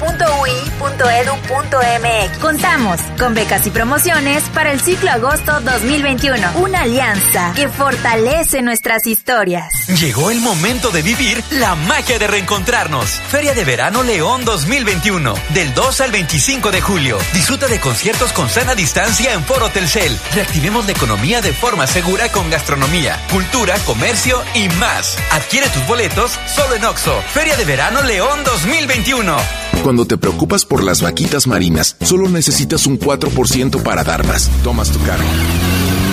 [2.40, 6.60] Contamos con becas y promociones para el ciclo agosto 2021.
[6.62, 9.88] Una alianza que fortalece nuestras historias.
[10.00, 13.10] Llegó el momento de vivir la magia de reencontrarnos.
[13.30, 17.18] Feria de Verano León 2021, del 2 al 25 de julio.
[17.34, 20.18] Disfruta de conciertos con sana distancia en Foro Telcel.
[20.34, 25.18] Reactivemos la economía de forma segura con gastronomía, cultura, comercio y más.
[25.32, 27.22] Adquiere tus boletos solo en Oxo.
[27.34, 29.38] Feria de Verano León 2021.
[29.84, 34.50] Cuando te preocupas por las vaquitas marinas, solo necesitas un 4% para dar más.
[34.64, 35.85] Tomas tu carga.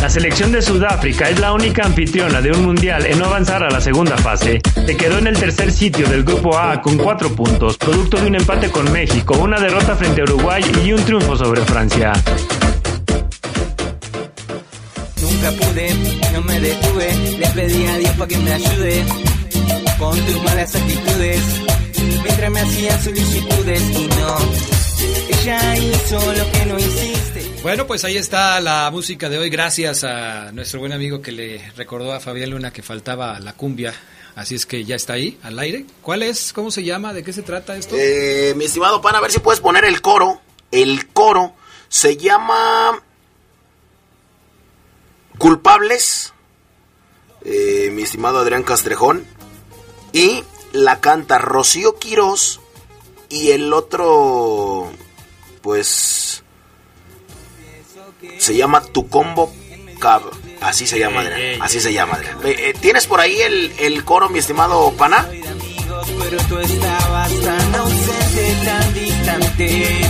[0.00, 3.70] La selección de Sudáfrica es la única anfitriona de un mundial en no avanzar a
[3.70, 4.60] la segunda fase.
[4.86, 8.36] Se quedó en el tercer sitio del grupo A con cuatro puntos, producto de un
[8.36, 12.12] empate con México, una derrota frente a Uruguay y un triunfo sobre Francia.
[15.20, 15.94] Nunca pude,
[16.32, 17.14] no me detuve.
[17.38, 19.04] Le pedí a Dios para que me ayude
[19.98, 21.42] con tus malas actitudes.
[22.24, 22.60] Mientras me
[23.02, 24.38] solicitudes y no,
[25.28, 27.29] ella hizo lo que no hiciste.
[27.62, 31.70] Bueno, pues ahí está la música de hoy, gracias a nuestro buen amigo que le
[31.76, 33.94] recordó a Fabián Luna que faltaba la cumbia.
[34.34, 35.84] Así es que ya está ahí, al aire.
[36.00, 36.54] ¿Cuál es?
[36.54, 37.12] ¿Cómo se llama?
[37.12, 37.96] ¿De qué se trata esto?
[37.98, 40.40] Eh, mi estimado pan, a ver si puedes poner el coro.
[40.70, 41.54] El coro
[41.90, 43.02] se llama
[45.36, 46.32] Culpables,
[47.44, 49.26] eh, mi estimado Adrián Castrejón,
[50.14, 52.60] y la canta Rocío Quirós,
[53.28, 54.90] y el otro,
[55.60, 56.39] pues,
[58.38, 59.52] se llama Tu Combo
[59.98, 60.22] Cab.
[60.60, 61.62] Así se llama, Adrián.
[61.62, 62.38] Así se llama, Adrián.
[62.44, 65.26] Eh, ¿Tienes por ahí el, el coro, mi estimado pana?
[65.28, 70.00] Pero tú estabas tan ausente, tan distante.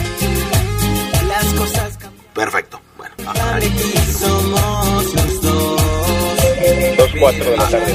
[1.28, 1.98] Las cosas
[2.34, 2.80] Perfecto.
[2.96, 3.14] Bueno,
[3.60, 5.82] y somos los dos.
[6.96, 7.94] Dos cuatro de la tarde.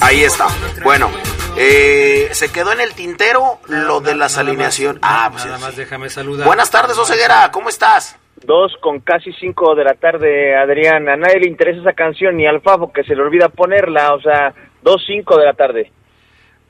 [0.00, 0.48] Ahí está.
[0.82, 1.10] Bueno,
[1.56, 5.00] eh, se quedó en el tintero lo de las alineaciones.
[5.02, 5.64] Ah, pues Nada sí.
[5.64, 6.46] más déjame saludar.
[6.46, 7.50] Buenas tardes, Oseguera.
[7.52, 8.16] ¿Cómo estás?
[8.42, 11.08] Dos con casi cinco de la tarde, Adrián.
[11.08, 14.14] A nadie le interesa esa canción, ni al Fafo que se le olvida ponerla.
[14.14, 15.92] O sea, dos cinco de la tarde.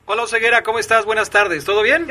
[0.05, 1.05] Hola Oseguera, ¿cómo estás?
[1.05, 2.07] Buenas tardes, ¿todo bien?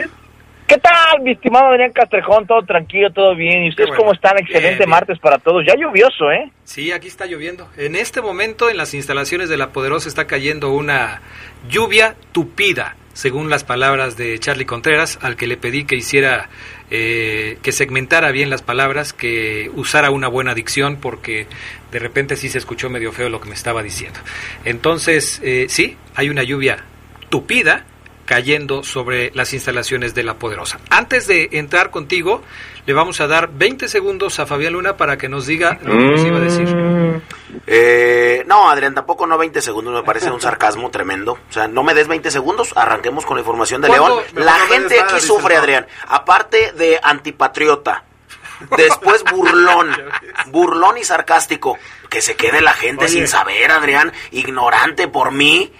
[0.70, 2.46] ¿Qué tal, mi estimado Adrián Castrejón?
[2.46, 3.64] Todo tranquilo, todo bien.
[3.64, 4.02] ¿Y ustedes bueno.
[4.04, 4.38] cómo están?
[4.38, 4.88] Excelente Bien, bien.
[4.90, 5.64] martes para todos.
[5.66, 6.48] Ya lluvioso, ¿eh?
[6.62, 7.68] Sí, aquí está lloviendo.
[7.76, 11.22] En este momento en las instalaciones de La Poderosa está cayendo una
[11.68, 16.48] lluvia tupida, según las palabras de Charlie Contreras, al que le pedí que hiciera,
[16.92, 21.48] eh, que segmentara bien las palabras, que usara una buena dicción, porque
[21.90, 24.20] de repente sí se escuchó medio feo lo que me estaba diciendo.
[24.64, 26.84] Entonces, eh, sí, hay una lluvia
[27.28, 27.86] tupida
[28.30, 30.78] cayendo sobre las instalaciones de La Poderosa.
[30.88, 32.44] Antes de entrar contigo,
[32.86, 36.04] le vamos a dar 20 segundos a Fabián Luna para que nos diga lo que
[36.04, 37.22] nos iba a decir.
[37.66, 41.32] Eh, no, Adrián, tampoco no 20 segundos, me parece un sarcasmo tremendo.
[41.32, 44.22] O sea, no me des 20 segundos, arranquemos con la información de León.
[44.36, 45.88] La gente aquí sufre, Adrián.
[46.06, 48.04] Aparte de antipatriota,
[48.76, 49.90] después burlón,
[50.52, 51.78] burlón y sarcástico.
[52.08, 55.72] Que se quede la gente sin saber, Adrián, ignorante por mí.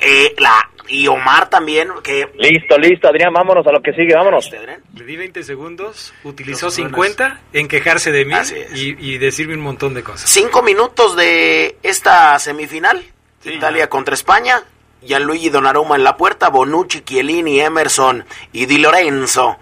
[0.00, 2.30] Eh, la y Omar también, que...
[2.36, 4.50] Listo, listo, Adrián, vámonos a lo que sigue, vámonos.
[4.50, 8.34] Le di 20 segundos, utilizó 50 en quejarse de mí
[8.74, 10.28] y, y, decirme un montón de cosas.
[10.28, 13.02] Cinco minutos de esta semifinal,
[13.44, 14.62] Italia contra España,
[15.02, 19.58] Gianluigi Donnarumma en la puerta, Bonucci, Chiellini, Emerson y Di Lorenzo.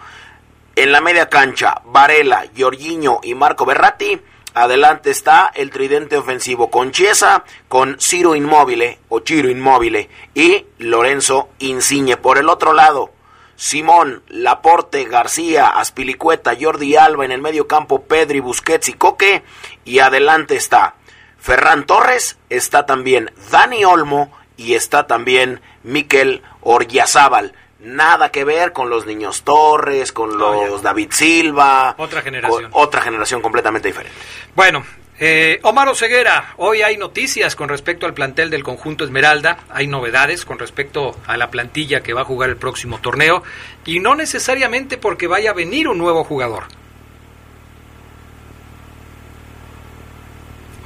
[0.76, 4.20] En la media cancha, Varela, Giorginio y Marco Berratti.
[4.54, 11.50] Adelante está el tridente ofensivo con Chiesa, con Ciro Inmóvil o Chiro Inmóvil y Lorenzo
[11.60, 12.16] Insigne.
[12.16, 13.12] Por el otro lado,
[13.54, 19.44] Simón, Laporte, García, Aspilicueta, Jordi Alba en el medio campo, Pedri, Busquets y Coque.
[19.84, 20.94] Y adelante está
[21.38, 28.90] Ferran Torres, está también Dani Olmo y está también Miquel Orgiazábal nada que ver con
[28.90, 31.94] los niños Torres, con los David Silva.
[31.98, 32.68] Otra generación.
[32.72, 34.16] Otra generación completamente diferente.
[34.54, 34.84] Bueno,
[35.18, 40.46] eh, Omar Oseguera, hoy hay noticias con respecto al plantel del conjunto Esmeralda, hay novedades
[40.46, 43.42] con respecto a la plantilla que va a jugar el próximo torneo
[43.84, 46.64] y no necesariamente porque vaya a venir un nuevo jugador.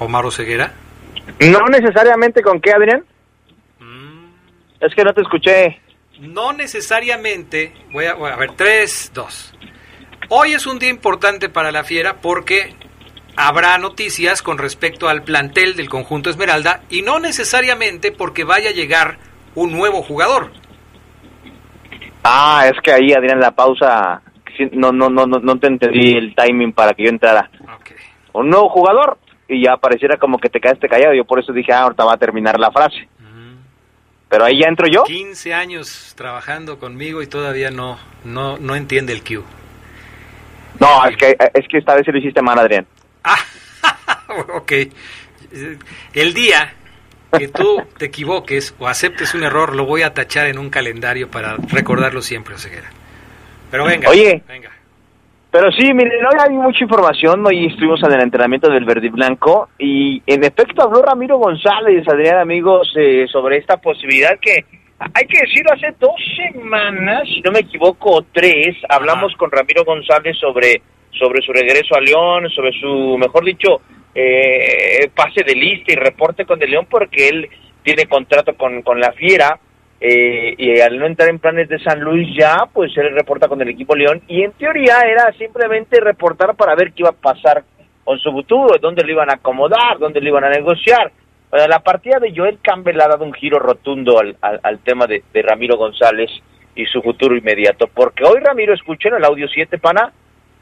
[0.00, 0.72] Omar Oseguera.
[1.38, 3.04] No necesariamente con qué, Adrián.
[3.78, 4.24] Mm.
[4.80, 5.80] Es que no te escuché
[6.20, 9.52] no necesariamente, voy a, ver, tres, dos.
[10.28, 12.74] Hoy es un día importante para la Fiera porque
[13.36, 18.74] habrá noticias con respecto al plantel del conjunto Esmeralda y no necesariamente porque vaya a
[18.74, 19.18] llegar
[19.54, 20.52] un nuevo jugador.
[22.22, 24.22] Ah, es que ahí, Adrián, la pausa,
[24.72, 27.50] no, no, no, no, no te entendí el timing para que yo entrara.
[28.32, 31.12] Un nuevo jugador y ya pareciera como que te quedaste callado.
[31.12, 33.08] Yo por eso dije, ah, ahorita va a terminar la frase.
[34.34, 35.04] Pero ahí ya entro yo.
[35.04, 39.44] 15 años trabajando conmigo y todavía no, no, no entiende el Q.
[40.80, 42.84] No, es que, es que esta vez se lo hiciste mal, Adrián.
[43.22, 43.38] Ah,
[44.54, 44.72] ok.
[46.14, 46.74] El día
[47.38, 51.30] que tú te equivoques o aceptes un error, lo voy a tachar en un calendario
[51.30, 52.90] para recordarlo siempre, Oseguera.
[53.70, 54.10] Pero venga.
[54.10, 54.72] Oye, venga.
[55.54, 57.46] Pero sí, miren, hoy hay mucha información.
[57.46, 62.38] Hoy estuvimos en el entrenamiento del Verde Blanco y en efecto habló Ramiro González, Adrián,
[62.38, 64.64] amigos, eh, sobre esta posibilidad que
[64.98, 70.36] hay que decirlo, hace dos semanas, si no me equivoco, tres, hablamos con Ramiro González
[70.40, 70.82] sobre,
[71.12, 73.80] sobre su regreso a León, sobre su, mejor dicho,
[74.12, 77.48] eh, pase de lista y reporte con el León, porque él
[77.84, 79.60] tiene contrato con, con la Fiera
[80.06, 83.62] eh, y al no entrar en planes de San Luis ya, pues él reporta con
[83.62, 87.64] el equipo León y en teoría era simplemente reportar para ver qué iba a pasar
[88.04, 91.10] con su futuro, dónde lo iban a acomodar, dónde lo iban a negociar.
[91.50, 95.22] Bueno, la partida de Joel Campbell ha dado un giro rotundo al, al, tema de,
[95.42, 96.30] Ramiro González
[96.74, 100.12] y su futuro inmediato, porque hoy Ramiro, escuché en el audio 7, pana,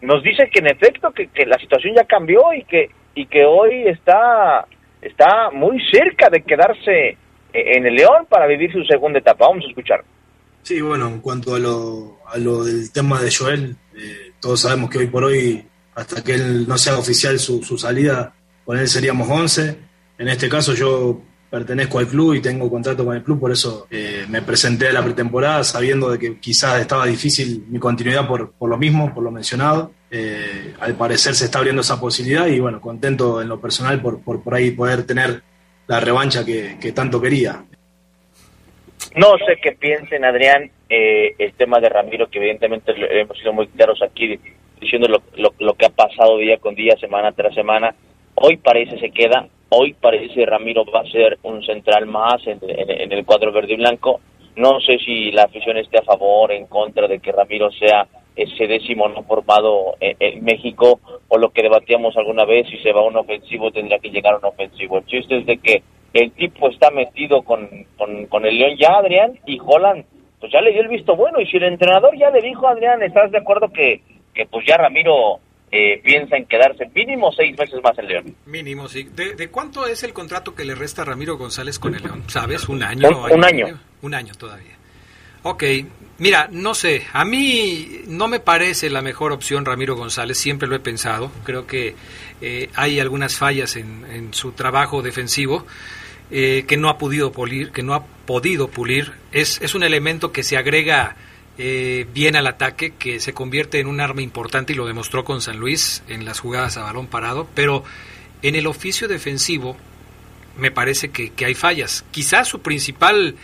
[0.02, 3.44] nos dice que en efecto que, que la situación ya cambió y que, y que
[3.44, 4.66] hoy está,
[5.00, 7.18] está muy cerca de quedarse
[7.52, 9.46] en el León para vivir su segunda etapa.
[9.46, 10.04] Vamos a escuchar.
[10.62, 14.90] Sí, bueno, en cuanto a lo, a lo del tema de Joel, eh, todos sabemos
[14.90, 18.34] que hoy por hoy, hasta que él no sea oficial su, su salida,
[18.64, 19.78] con él seríamos 11.
[20.18, 23.86] En este caso yo pertenezco al club y tengo contrato con el club, por eso
[23.90, 28.52] eh, me presenté a la pretemporada sabiendo de que quizás estaba difícil mi continuidad por,
[28.52, 29.92] por lo mismo, por lo mencionado.
[30.10, 34.22] Eh, al parecer se está abriendo esa posibilidad y bueno, contento en lo personal por,
[34.22, 35.42] por, por ahí poder tener
[35.86, 37.64] la revancha que, tanto quería.
[39.16, 43.66] No sé qué piensen, Adrián, eh, el tema de Ramiro, que evidentemente hemos sido muy
[43.68, 44.38] claros aquí
[44.80, 47.94] diciendo lo, lo, que ha pasado día con día, semana tras semana.
[48.34, 52.58] Hoy parece se queda, hoy parece Ramiro va a ser un central más en,
[53.12, 54.20] el cuadro verde y blanco.
[54.56, 58.06] No sé si la afición esté a favor en contra de que Ramiro sea
[58.36, 63.06] ese décimo no formado en, México o lo que debatíamos alguna vez, si se va
[63.06, 64.98] un ofensivo tendría que llegar un ofensivo.
[64.98, 65.82] El chiste es de que
[66.14, 70.04] el tipo está metido con, con, el León ya, Adrián, y Holland,
[70.40, 73.02] pues ya le dio el visto bueno, y si el entrenador ya le dijo, Adrián,
[73.02, 74.02] ¿estás de acuerdo que,
[74.34, 78.36] que pues ya Ramiro eh, piensa en quedarse mínimo seis meses más en León?
[78.44, 79.04] Mínimo, sí.
[79.04, 82.24] ¿De, cuánto es el contrato que le resta a Ramiro González con el León?
[82.26, 82.68] ¿Sabes?
[82.68, 83.08] ¿Un año?
[83.30, 83.80] Un, año.
[84.02, 84.76] Un año todavía.
[85.44, 85.64] Ok,
[86.22, 90.76] mira, no sé, a mí no me parece la mejor opción Ramiro González, siempre lo
[90.76, 91.96] he pensado, creo que
[92.40, 95.66] eh, hay algunas fallas en, su trabajo defensivo
[96.30, 100.44] eh, que no ha podido pulir, que no ha podido pulir, es, un elemento que
[100.44, 101.16] se agrega
[101.58, 105.40] eh, bien al ataque, que se convierte en un arma importante y lo demostró con
[105.40, 107.82] San Luis en las jugadas a balón parado, pero
[108.42, 109.76] en el oficio defensivo
[110.56, 112.04] me parece que, que hay fallas.
[112.12, 113.34] Quizás su principal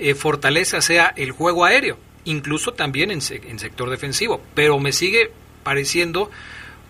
[0.00, 1.98] eh, fortaleza sea el juego aéreo,
[2.28, 5.30] incluso también en, en sector defensivo, pero me sigue
[5.62, 6.30] pareciendo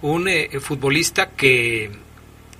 [0.02, 1.90] un eh, futbolista que,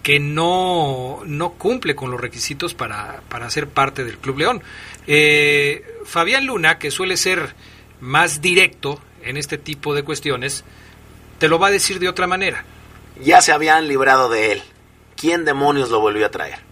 [0.03, 4.62] que no, no cumple con los requisitos para, para ser parte del Club León.
[5.07, 7.55] Eh, Fabián Luna, que suele ser
[8.01, 10.64] más directo en este tipo de cuestiones,
[11.39, 12.64] te lo va a decir de otra manera.
[13.20, 14.62] Ya se habían librado de él.
[15.16, 16.68] ¿Quién demonios lo volvió a traer?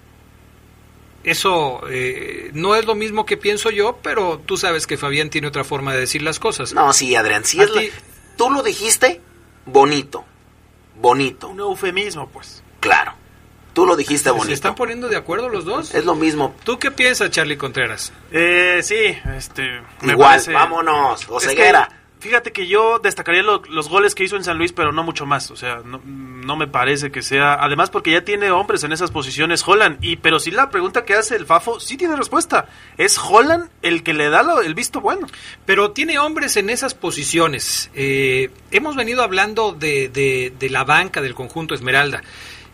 [1.27, 5.49] Eso eh, no es lo mismo que pienso yo, pero tú sabes que Fabián tiene
[5.49, 6.73] otra forma de decir las cosas.
[6.73, 7.83] No, sí, Adrián, sí es la-
[8.37, 9.21] Tú lo dijiste
[9.67, 10.25] bonito.
[11.01, 11.49] Bonito.
[11.49, 12.63] Un eufemismo, pues.
[12.81, 13.13] Claro.
[13.75, 14.55] Tú lo dijiste ¿Se bonito.
[14.55, 15.95] están poniendo de acuerdo los dos?
[15.95, 16.55] Es lo mismo.
[16.65, 18.13] ¿Tú qué piensas, Charlie Contreras?
[18.31, 19.83] Eh, sí, este.
[20.03, 21.23] me Igual, parece- vámonos.
[21.23, 21.89] Es Oseguera.
[21.89, 25.03] que, fíjate que yo destacaría lo- los goles que hizo en San Luis, pero no
[25.03, 25.51] mucho más.
[25.51, 27.55] O sea, no, no me parece que sea.
[27.55, 29.99] Además, porque ya tiene hombres en esas posiciones, Holland.
[30.03, 32.69] Y, pero sí la pregunta que hace el Fafo, sí tiene respuesta.
[32.97, 35.27] Es Holland el que le da lo- el visto bueno.
[35.65, 37.91] Pero tiene hombres en esas posiciones.
[37.95, 42.23] Eh, hemos venido hablando de, de- de la banca del conjunto Esmeralda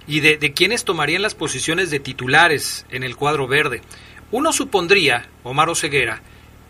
[0.06, 3.82] y de, de quienes tomarían las posiciones de titulares en el cuadro verde.
[4.30, 6.22] Uno supondría, Omar Oseguera,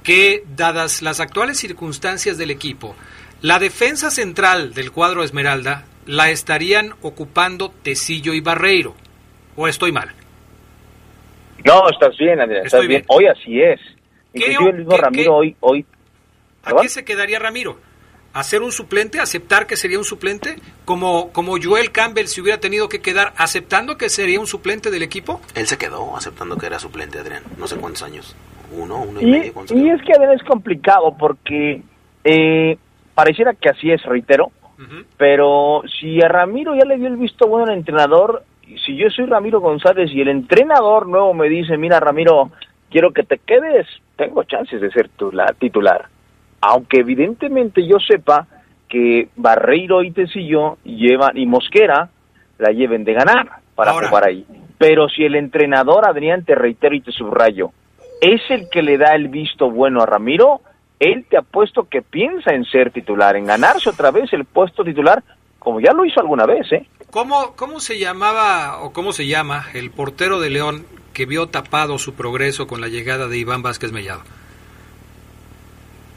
[0.02, 2.94] que dadas las actuales circunstancias del equipo,
[3.40, 8.94] la defensa central del cuadro Esmeralda la estarían ocupando Tecillo y Barreiro.
[9.56, 10.12] ¿O estoy mal?
[11.64, 13.02] No, estás bien, Adrián, estás Estoy bien.
[13.02, 13.06] bien.
[13.08, 13.80] Hoy así es.
[14.32, 15.28] ¿Qué Inclusive el mismo qué- Ramiro qué?
[15.30, 15.86] hoy, hoy
[16.64, 17.78] ¿A qué se quedaría Ramiro?
[18.32, 19.20] ¿A ser un suplente?
[19.20, 20.56] ¿Aceptar que sería un suplente?
[20.86, 25.02] Como, como Joel Campbell se hubiera tenido que quedar aceptando que sería un suplente del
[25.02, 25.40] equipo?
[25.54, 27.42] Él se quedó aceptando que era suplente, Adrián.
[27.58, 28.34] No sé cuántos años.
[28.76, 29.52] Uno, uno y, Y, medio.
[29.54, 31.82] ¿cuántos y es que Adrián es complicado porque
[32.24, 32.76] eh,
[33.14, 34.50] pareciera que así es, reitero,
[35.16, 39.08] pero si a Ramiro ya le dio el visto bueno al entrenador, y si yo
[39.10, 42.50] soy Ramiro González y el entrenador nuevo me dice, mira Ramiro,
[42.90, 46.06] quiero que te quedes, tengo chances de ser tu- la titular.
[46.60, 48.46] Aunque evidentemente yo sepa
[48.88, 52.08] que Barreiro y Tecillo llevan, y Mosquera
[52.58, 54.08] la lleven de ganar para Ahora.
[54.08, 54.44] jugar ahí.
[54.78, 57.70] Pero si el entrenador, Adrián, te reitero y te subrayo,
[58.22, 60.60] es el que le da el visto bueno a Ramiro,
[61.00, 64.84] él te ha puesto que piensa en ser titular, en ganarse otra vez el puesto
[64.84, 65.22] titular,
[65.58, 66.86] como ya lo hizo alguna vez, ¿eh?
[67.10, 71.98] ¿Cómo, ¿Cómo se llamaba o cómo se llama el portero de León que vio tapado
[71.98, 74.22] su progreso con la llegada de Iván Vázquez Mellado?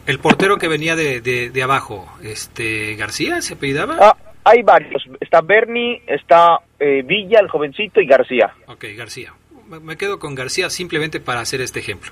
[0.06, 3.98] El portero que venía de, de, de abajo, este García, ¿se apellidaba?
[4.00, 5.04] Ah, hay varios.
[5.20, 8.54] Está Bernie, está eh, Villa, el jovencito, y García.
[8.68, 9.34] Ok, García.
[9.70, 12.12] Me- quedo con García simplemente para hacer este ejemplo.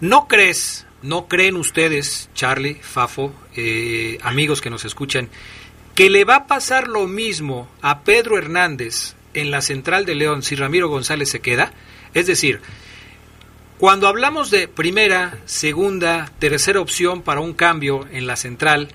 [0.00, 5.28] ¿No crees, no creen ustedes, Charlie, Fafo, eh, amigos que nos escuchan,
[5.94, 10.42] que le va a pasar lo mismo a Pedro Hernández en la central de León
[10.42, 11.72] si Ramiro González se queda?
[12.14, 12.60] Es decir,
[13.78, 18.88] cuando hablamos de primera, segunda, tercera opción para un cambio en la central,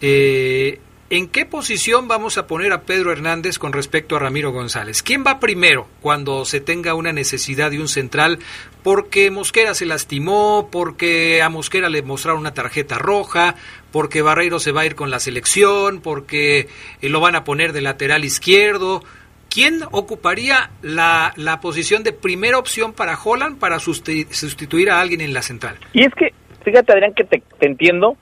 [0.00, 5.02] eh, ¿en qué posición vamos a poner a Pedro Hernández con respecto a Ramiro González?
[5.02, 8.38] ¿Quién va primero cuando se tenga una necesidad de un central?
[8.82, 13.54] Porque Mosquera se lastimó, porque a Mosquera le mostraron una tarjeta roja,
[13.92, 16.68] porque Barreiro se va a ir con la selección, porque
[17.00, 19.02] eh, lo van a poner de lateral izquierdo.
[19.48, 25.20] ¿Quién ocuparía la, la posición de primera opción para Holland para susti- sustituir a alguien
[25.20, 25.78] en la central?
[25.94, 26.34] Y es que,
[26.64, 28.16] fíjate Adrián que te entiendo,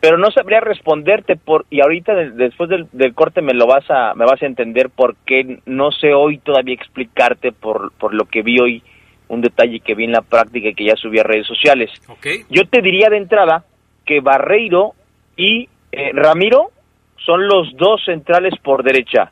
[0.00, 3.84] pero no sabría responderte por y ahorita de- después del, del corte me lo vas
[3.90, 8.42] a me vas a entender porque no sé hoy todavía explicarte por por lo que
[8.42, 8.82] vi hoy
[9.28, 11.90] un detalle que vi en la práctica y que ya subí a redes sociales.
[12.48, 13.64] Yo te diría de entrada
[14.06, 14.92] que Barreiro
[15.36, 16.70] y eh, Ramiro
[17.24, 19.30] son los dos centrales por derecha,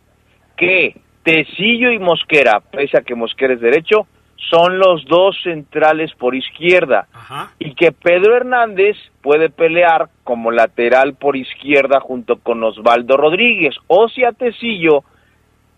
[0.57, 4.07] que Tecillo y Mosquera, pese a que Mosquera es derecho,
[4.51, 7.09] son los dos centrales por izquierda
[7.59, 14.09] y que Pedro Hernández puede pelear como lateral por izquierda junto con Osvaldo Rodríguez o
[14.09, 15.03] si a Tecillo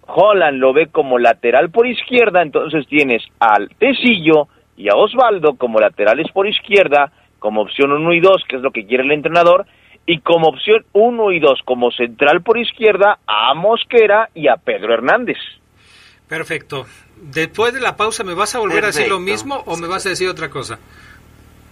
[0.09, 5.81] Holland lo ve como lateral por izquierda, entonces tienes al Tecillo y a Osvaldo como
[5.81, 9.67] laterales por izquierda, como opción 1 y 2, que es lo que quiere el entrenador,
[10.07, 14.95] y como opción 1 y 2 como central por izquierda a Mosquera y a Pedro
[14.95, 15.37] Hernández.
[16.27, 16.87] Perfecto.
[17.21, 20.07] Después de la pausa, ¿me vas a volver a decir lo mismo o me vas
[20.07, 20.79] a decir otra cosa?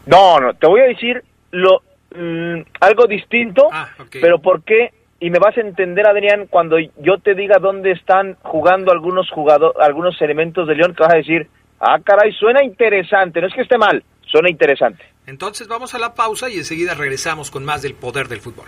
[0.07, 1.83] No, no, te voy a decir lo
[2.15, 3.69] mm, algo distinto,
[4.13, 4.93] pero ¿por qué?
[5.19, 9.77] Y me vas a entender, Adrián, cuando yo te diga dónde están jugando algunos jugadores,
[9.81, 11.49] algunos elementos de León, que vas a decir,
[11.81, 15.03] ah, caray, suena interesante, no es que esté mal, suena interesante.
[15.27, 18.67] Entonces vamos a la pausa y enseguida regresamos con más del poder del fútbol.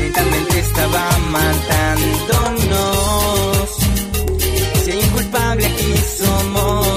[0.00, 3.87] Lentamente estaba matándonos.
[6.18, 6.88] Somos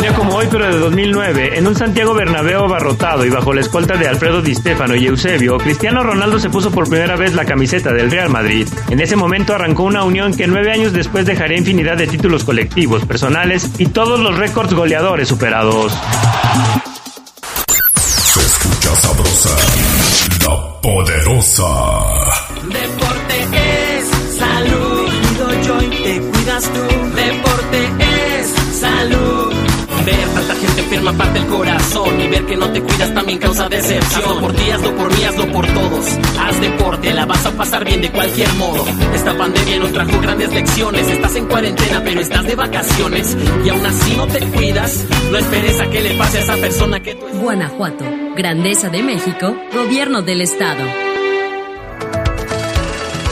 [0.00, 3.96] día como hoy, pero de 2009, en un Santiago Bernabéu abarrotado y bajo la escolta
[3.96, 7.92] de Alfredo Di Stéfano y Eusebio, Cristiano Ronaldo se puso por primera vez la camiseta
[7.92, 8.68] del Real Madrid.
[8.90, 13.04] En ese momento arrancó una unión que nueve años después dejaría infinidad de títulos colectivos,
[13.06, 15.92] personales y todos los récords goleadores superados.
[17.96, 19.56] Se escucha sabrosa,
[20.44, 21.64] la poderosa.
[26.54, 26.80] Cuidas tú.
[27.16, 29.54] Deporte es salud.
[30.04, 33.68] Ver tanta gente enferma parte el corazón y ver que no te cuidas también causa
[33.68, 34.22] decepción.
[34.22, 36.06] Hazlo por ti, hazlo por mí, hazlo por todos.
[36.38, 38.84] Haz deporte, la vas a pasar bien de cualquier modo.
[39.14, 41.08] Esta pandemia nos trajo grandes lecciones.
[41.08, 45.06] Estás en cuarentena, pero estás de vacaciones y aún así no te cuidas.
[45.30, 47.26] No esperes a que le pase a esa persona que tú.
[47.40, 48.04] Guanajuato,
[48.36, 51.13] Grandeza de México, Gobierno del Estado.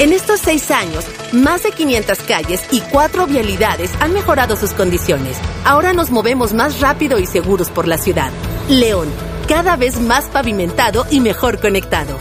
[0.02, 5.38] En estos seis años, más de 500 calles y cuatro vialidades han mejorado sus condiciones.
[5.64, 8.32] Ahora nos movemos más rápido y seguros por la ciudad.
[8.68, 9.08] León,
[9.46, 12.18] cada vez más pavimentado y mejor conectado.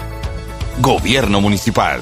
[0.79, 2.01] Gobierno Municipal.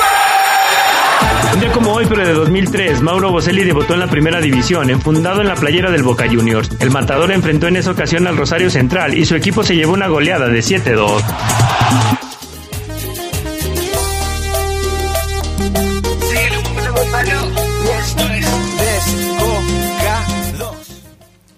[1.53, 5.41] Un día como hoy, pero de 2003, Mauro Boselli debutó en la primera división, enfundado
[5.41, 6.69] en la playera del Boca Juniors.
[6.79, 10.07] El matador enfrentó en esa ocasión al Rosario Central y su equipo se llevó una
[10.07, 11.21] goleada de 7-2.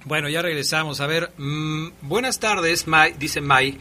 [0.06, 1.02] Bueno, ya regresamos.
[1.02, 3.80] A ver, mm, buenas tardes, May, dice May.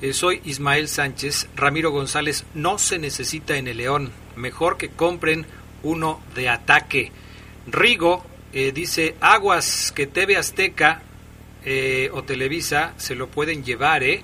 [0.00, 1.48] Eh, soy Ismael Sánchez.
[1.56, 4.12] Ramiro González no se necesita en el León.
[4.36, 5.46] Mejor que compren
[5.82, 7.12] uno de ataque.
[7.66, 11.02] Rigo eh, dice, aguas que TV Azteca
[11.64, 14.22] eh, o Televisa se lo pueden llevar, ¿eh?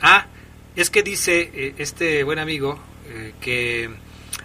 [0.00, 0.26] ah,
[0.74, 2.78] es que dice este buen amigo
[3.40, 3.90] que...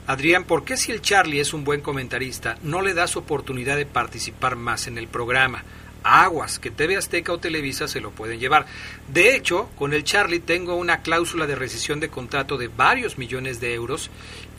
[0.07, 3.85] Adrián, ¿por qué si el Charlie es un buen comentarista no le das oportunidad de
[3.85, 5.63] participar más en el programa?
[6.03, 8.65] Aguas, que TV Azteca o Televisa se lo pueden llevar.
[9.07, 13.59] De hecho, con el Charlie tengo una cláusula de rescisión de contrato de varios millones
[13.59, 14.09] de euros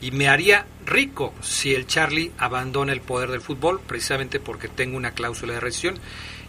[0.01, 4.97] y me haría rico si el Charlie abandona el poder del fútbol, precisamente porque tengo
[4.97, 5.99] una cláusula de rescisión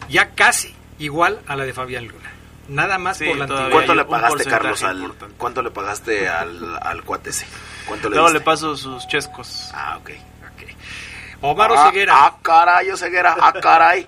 [0.09, 2.31] ya casi igual a la de Fabián Luna.
[2.69, 3.71] Nada más por la antigüedad.
[3.71, 7.45] ¿Cuánto le pagaste, Carlos, al, ¿cuánto le pagaste al, al cuate ese?
[7.85, 9.69] ¿Cuánto le paso sus chescos.
[9.73, 10.11] Ah, ok.
[10.53, 10.75] okay.
[11.41, 12.13] Omar ah, Ceguera.
[12.15, 14.07] Ah, caray, Ceguera, ah, caray.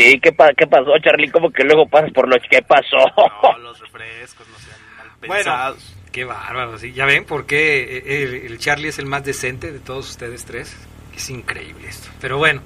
[0.00, 1.30] Sí, ¿qué, pa ¿qué pasó, Charlie?
[1.30, 2.38] ¿Cómo que luego pasas por los...
[2.50, 2.96] ¿Qué pasó?
[3.16, 5.94] No, los refrescos no sean mal pensados.
[5.94, 6.92] Bueno, qué bárbaro, ¿sí?
[6.92, 10.74] ¿Ya ven por qué el, el, Charlie es el más decente de todos ustedes tres?
[11.14, 12.08] Es increíble esto.
[12.20, 12.62] Pero bueno,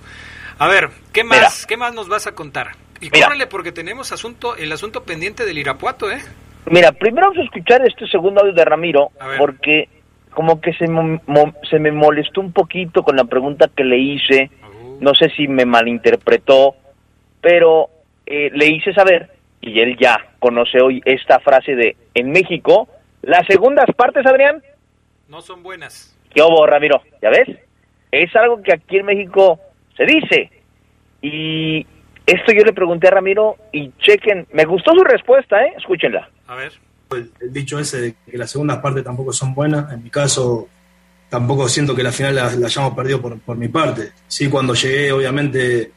[0.58, 1.50] a ver, ¿qué más, Mira.
[1.68, 2.72] ¿qué más nos vas a contar?
[3.00, 6.20] Y córrele porque tenemos asunto, el asunto pendiente del Irapuato, ¿eh?
[6.66, 9.88] Mira, primero vamos a escuchar este segundo audio de Ramiro, porque
[10.30, 11.18] como que se, mo
[11.68, 14.98] se me molestó un poquito con la pregunta que le hice, uh.
[15.00, 16.76] no sé si me malinterpretó,
[17.44, 17.90] pero
[18.24, 19.28] eh, le hice saber,
[19.60, 22.88] y él ya conoce hoy esta frase de, en México,
[23.20, 24.62] las segundas partes, Adrián,
[25.28, 26.16] no son buenas.
[26.34, 27.02] ¿Qué hubo, Ramiro?
[27.20, 27.48] ¿Ya ves?
[28.10, 29.60] Es algo que aquí en México
[29.94, 30.50] se dice.
[31.20, 31.86] Y
[32.24, 35.74] esto yo le pregunté a Ramiro y chequen, me gustó su respuesta, ¿eh?
[35.76, 36.30] Escúchenla.
[36.46, 36.72] A ver.
[37.10, 40.68] El, el dicho ese de que las segundas partes tampoco son buenas, en mi caso
[41.28, 44.12] tampoco siento que la final la, la hayamos perdido por, por, mi parte.
[44.28, 45.90] Sí, cuando llegué, obviamente,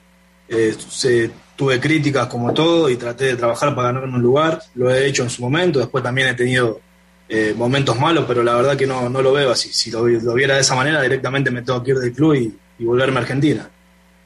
[0.50, 4.62] eh, se, tuve críticas como todo y traté de trabajar para ganarme un lugar.
[4.76, 6.80] Lo he hecho en su momento, después también he tenido
[7.28, 9.74] eh, momentos malos, pero la verdad que no, no lo veo así.
[9.74, 12.56] Si lo, lo, viera de esa manera, directamente me tengo que ir del club y,
[12.80, 13.68] y volverme a Argentina.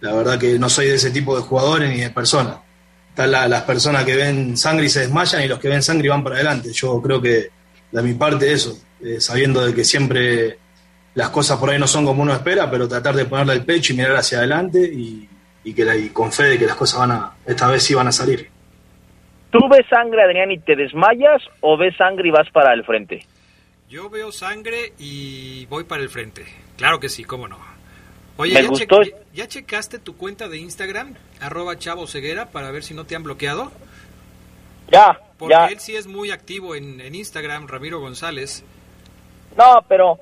[0.02, 2.58] La verdad que no soy de ese tipo de jugadores ni de personas.
[3.10, 6.10] Están la, las personas que ven sangre y se desmayan y los que ven sangre
[6.10, 6.72] van para adelante.
[6.74, 7.50] Yo creo que
[7.92, 10.58] de mi parte eso, eh, sabiendo de que siempre
[11.14, 13.94] las cosas por ahí no son como uno espera, pero tratar de ponerle el pecho
[13.94, 15.28] y mirar hacia adelante y,
[15.64, 17.94] y, que la, y con fe de que las cosas van a, esta vez sí
[17.94, 18.50] van a salir.
[19.52, 23.26] ¿Tú ves sangre, Adrián, y te desmayas o ves sangre y vas para el frente?
[23.90, 26.46] Yo veo sangre y voy para el frente.
[26.78, 27.58] Claro que sí, cómo no.
[28.38, 29.04] Oye, Me ¿ya, gustó.
[29.04, 33.16] che ¿ya checaste tu cuenta de Instagram, arroba Chavo Ceguera, para ver si no te
[33.16, 33.72] han bloqueado?
[34.90, 35.66] Ya, Porque ya.
[35.68, 38.64] él sí es muy activo en, en Instagram, Ramiro González.
[39.58, 40.18] No, pero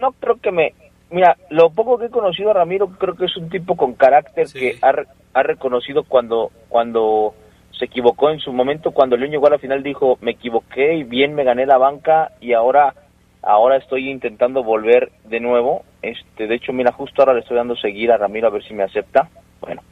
[0.00, 0.74] no creo que me...
[1.12, 4.48] Mira, lo poco que he conocido a Ramiro, creo que es un tipo con carácter
[4.48, 4.58] Sí.
[4.58, 7.34] que ha, re- ha reconocido cuando, cuando
[7.78, 11.04] se equivocó en su momento cuando León llegó a la final dijo me equivoqué y
[11.04, 12.94] bien me gané la banca y ahora
[13.42, 17.74] ahora estoy intentando volver de nuevo este de hecho mira justo ahora le estoy dando
[17.74, 19.28] seguir a Ramiro a ver si me acepta
[19.60, 19.82] bueno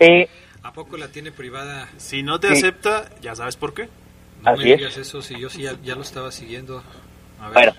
[0.00, 0.28] eh,
[0.62, 1.88] ¿A poco la tiene privada?
[1.96, 2.52] Si no te Sí.
[2.52, 3.88] acepta, ya sabes por qué.
[4.44, 4.78] No Así me es.
[4.78, 6.82] digas eso, si yo sí ya, ya lo estaba siguiendo.
[7.40, 7.54] A ver.
[7.54, 7.72] Bueno,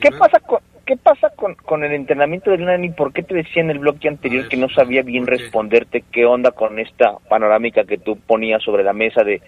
[0.00, 0.60] ¿qué pasa con
[0.92, 2.90] qué pasa con, con el entrenamiento de Nani?
[2.90, 6.50] ¿Por qué te decía en el bloque anterior que no sabía bien responderte qué onda
[6.50, 9.40] con esta panorámica que tú ponías sobre la mesa de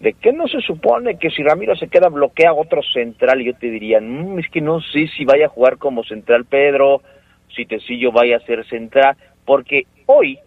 [0.00, 3.54] de que no se supone que si Ramiro se queda bloquea otro central y yo
[3.54, 7.02] te diría, "Mm, es que no sé si vaya a jugar como central Pedro,
[7.54, 10.38] si Tecillo vaya a ser central, porque hoy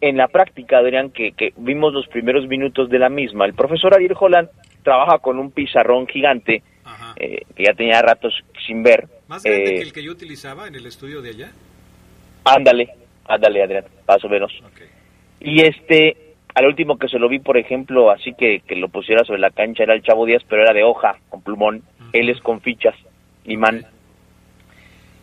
[0.00, 3.94] en la práctica, Adrián, que, que vimos los primeros minutos de la misma, el profesor
[3.94, 4.48] Ariel Holland
[4.82, 6.62] trabaja con un pizarrón gigante
[7.16, 8.34] eh, que ya tenía ratos
[8.66, 9.19] sin ver.
[9.30, 11.52] ¿Más grande Eh, que el que yo utilizaba en el estudio de allá?
[12.44, 12.88] Ándale,
[13.26, 14.52] ándale, Adrián, más o menos.
[15.38, 19.24] Y este, al último que se lo vi, por ejemplo, así que, que lo pusiera
[19.24, 21.84] sobre la cancha era el Chavo Díaz, pero era de hoja, con plumón.
[22.12, 22.96] Él es con fichas,
[23.44, 23.86] imán.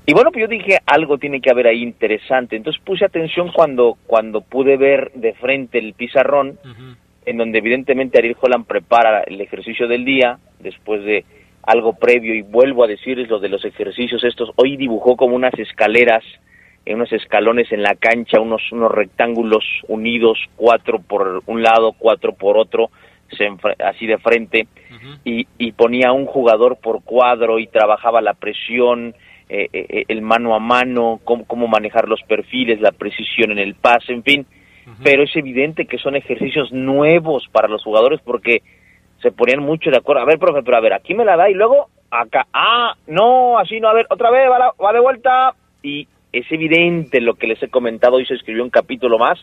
[0.06, 2.56] Y bueno, pues yo dije, algo tiene que haber ahí interesante.
[2.56, 6.58] Entonces puse atención cuando, cuando pude ver de frente el pizarrón,
[7.26, 11.26] en donde evidentemente Ariel Holland prepara el ejercicio del día, después de
[11.68, 15.54] algo previo, y vuelvo a decirles lo de los ejercicios estos, hoy dibujó como unas
[15.60, 16.24] escaleras,
[16.86, 22.58] unos escalones en la cancha, unos, unos rectángulos unidos, cuatro por un lado, cuatro por
[22.58, 22.90] otro,
[23.38, 23.50] se
[23.84, 24.68] así de frente,
[25.26, 29.14] y, y ponía un jugador por cuadro y trabajaba la presión,
[29.50, 33.76] eh, eh, el mano a mano, cómo, cómo manejar los perfiles, la precisión en el
[33.76, 34.46] pase, en fin.
[35.04, 38.62] Pero es evidente que son ejercicios nuevos para los jugadores porque
[39.22, 40.22] se ponían mucho de acuerdo.
[40.22, 42.48] A ver, profe, pero a ver, aquí me la da y luego acá.
[42.54, 45.54] Ah, no, así no, a ver, otra vez, va, la- va de vuelta.
[45.84, 49.40] Y es evidente lo que les he comentado, hoy se escribió un capítulo más,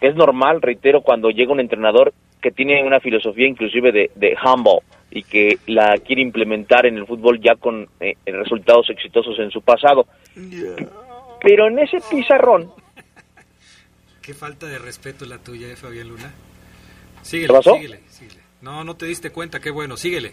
[0.00, 4.36] que es normal, reitero, cuando llega un entrenador que tiene una filosofía inclusive de, de
[4.42, 4.78] humble
[5.10, 9.60] y que la quiere implementar en el fútbol ya con eh, resultados exitosos en su
[9.60, 10.06] pasado.
[11.42, 12.70] Pero en ese pizarrón,
[14.22, 16.32] Qué falta de respeto la tuya, eh, Fabián Luna.
[17.22, 17.74] Síguele, ¿Qué pasó?
[17.74, 18.39] síguele, síguele.
[18.62, 20.32] No, no te diste cuenta, qué bueno, síguele.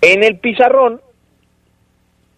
[0.00, 1.00] En el pizarrón,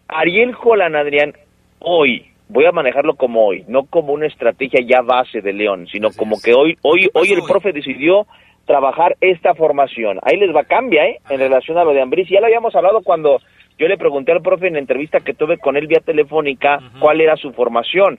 [0.07, 1.35] Ariel Holland, Adrián,
[1.81, 6.11] hoy, voy a manejarlo como hoy, no como una estrategia ya base de León, sino
[6.11, 8.27] como que hoy, hoy, hoy el profe decidió
[8.67, 10.19] trabajar esta formación.
[10.23, 11.19] Ahí les va, cambia, ¿eh?
[11.31, 12.29] En relación a lo de Ambriz.
[12.29, 13.41] Ya lo habíamos hablado cuando
[13.79, 17.21] yo le pregunté al profe en la entrevista que tuve con él vía telefónica cuál
[17.21, 18.19] era su formación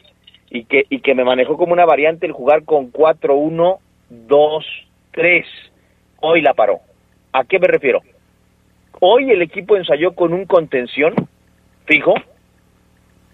[0.49, 3.77] y que, y que me manejó como una variante el jugar con 4-1,
[4.09, 4.65] 2,
[5.11, 5.45] 3.
[6.21, 6.79] Hoy la paró.
[7.31, 8.01] ¿A qué me refiero?
[8.99, 11.13] Hoy el equipo ensayó con un contención
[11.85, 12.13] fijo,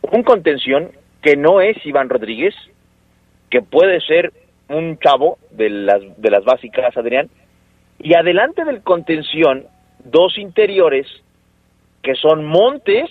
[0.01, 2.53] un contención que no es Iván Rodríguez,
[3.49, 4.31] que puede ser
[4.69, 7.29] un chavo de las, de las básicas, Adrián,
[7.99, 9.65] y adelante del contención,
[10.03, 11.07] dos interiores
[12.03, 13.09] que son Montes,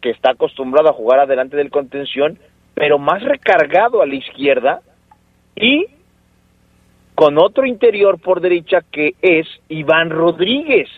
[0.00, 2.38] que está acostumbrado a jugar adelante del contención,
[2.74, 4.80] pero más recargado a la izquierda,
[5.56, 5.86] y
[7.18, 10.88] con otro interior por derecha que es Iván Rodríguez.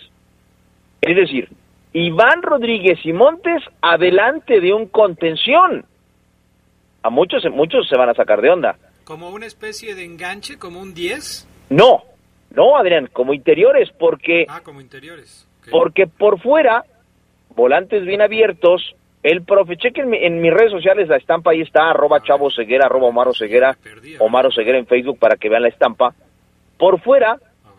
[1.01, 1.49] Es decir,
[1.95, 5.87] Iván Rodríguez y Montes adelante de un contención.
[7.03, 8.77] A muchos, muchos se van a sacar de onda.
[9.05, 11.49] Como una especie de enganche, como un 10.
[11.71, 12.03] No,
[12.55, 15.49] no, Adrián, como interiores, porque, Ah, como interiores.
[15.71, 16.85] porque por fuera,
[17.57, 22.23] volantes bien abiertos, el profe, chequen en mis redes sociales la estampa, ahí está, arroba
[22.23, 23.77] chavo ceguera, arroba omaro ceguera,
[24.19, 26.15] omaro ceguera en Facebook para que vean la estampa.
[26.79, 27.39] Por fuera,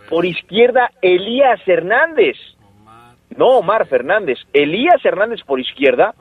[0.10, 2.38] por izquierda, Elías Hernández.
[3.36, 4.38] No, Omar Fernández.
[4.54, 6.14] Elías Hernández por izquierda.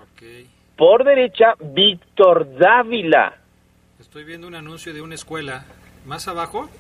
[0.77, 3.35] Por derecha, Víctor Dávila.
[3.99, 5.65] Estoy viendo un anuncio de una escuela.
[6.07, 6.71] ¿Más abajo?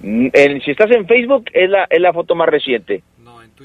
[0.00, 3.02] Mm, en- si estás en Facebook, es la, es la foto más reciente.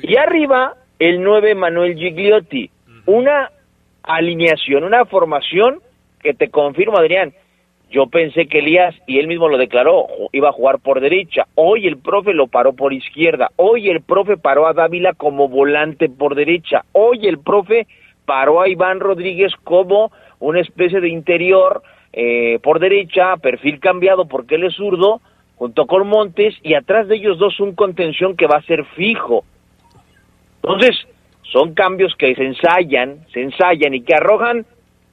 [0.03, 2.69] y arriba, el 9 Manuel Gigliotti.
[3.05, 3.49] Una
[4.03, 5.79] alineación, una formación
[6.21, 7.33] que te confirmo, Adrián.
[7.89, 11.47] Yo pensé que Elías, y él mismo lo declaró, iba a jugar por derecha.
[11.55, 13.49] Hoy el profe lo paró por izquierda.
[13.57, 16.85] Hoy el profe paró a Dávila como volante por derecha.
[16.93, 17.87] Hoy el profe
[18.25, 21.83] paró a Iván Rodríguez como una especie de interior
[22.13, 25.19] eh, por derecha, perfil cambiado porque él es zurdo,
[25.55, 29.43] junto con Montes, y atrás de ellos dos un contención que va a ser fijo.
[30.63, 30.95] Entonces,
[31.43, 34.65] son cambios que se ensayan, se ensayan y que arrojan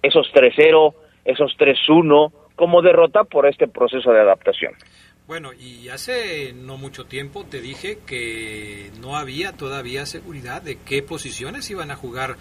[0.02, 4.72] esos 3-0, esos 3-1 como derrota por este proceso de adaptación.
[5.26, 11.02] Bueno, y hace no mucho tiempo te dije que no había todavía seguridad de qué
[11.02, 12.36] posiciones iban a jugar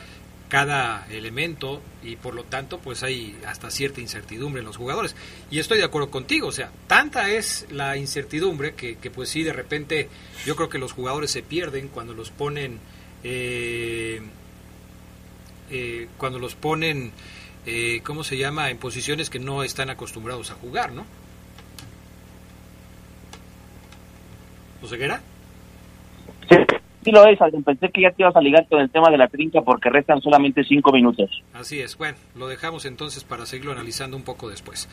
[0.48, 5.16] cada elemento y por lo tanto pues hay hasta cierta incertidumbre en los jugadores.
[5.52, 9.44] Y estoy de acuerdo contigo, o sea, tanta es la incertidumbre que, que pues sí,
[9.44, 10.10] de repente
[10.46, 12.80] yo creo que los jugadores se pierden cuando los ponen,
[13.30, 14.22] eh,
[15.70, 17.12] eh, cuando los ponen,
[17.66, 21.06] eh, ¿cómo se llama?, en posiciones que no están acostumbrados a jugar, ¿no?
[24.82, 25.22] ¿O ceguera?
[26.50, 26.56] Sí,
[27.04, 27.64] sí lo es, Adrián.
[27.64, 30.22] Pensé que ya te ibas a ligar con el tema de la trinca porque restan
[30.22, 31.30] solamente cinco minutos.
[31.54, 34.88] Así es, bueno, lo dejamos entonces para seguirlo analizando un poco después.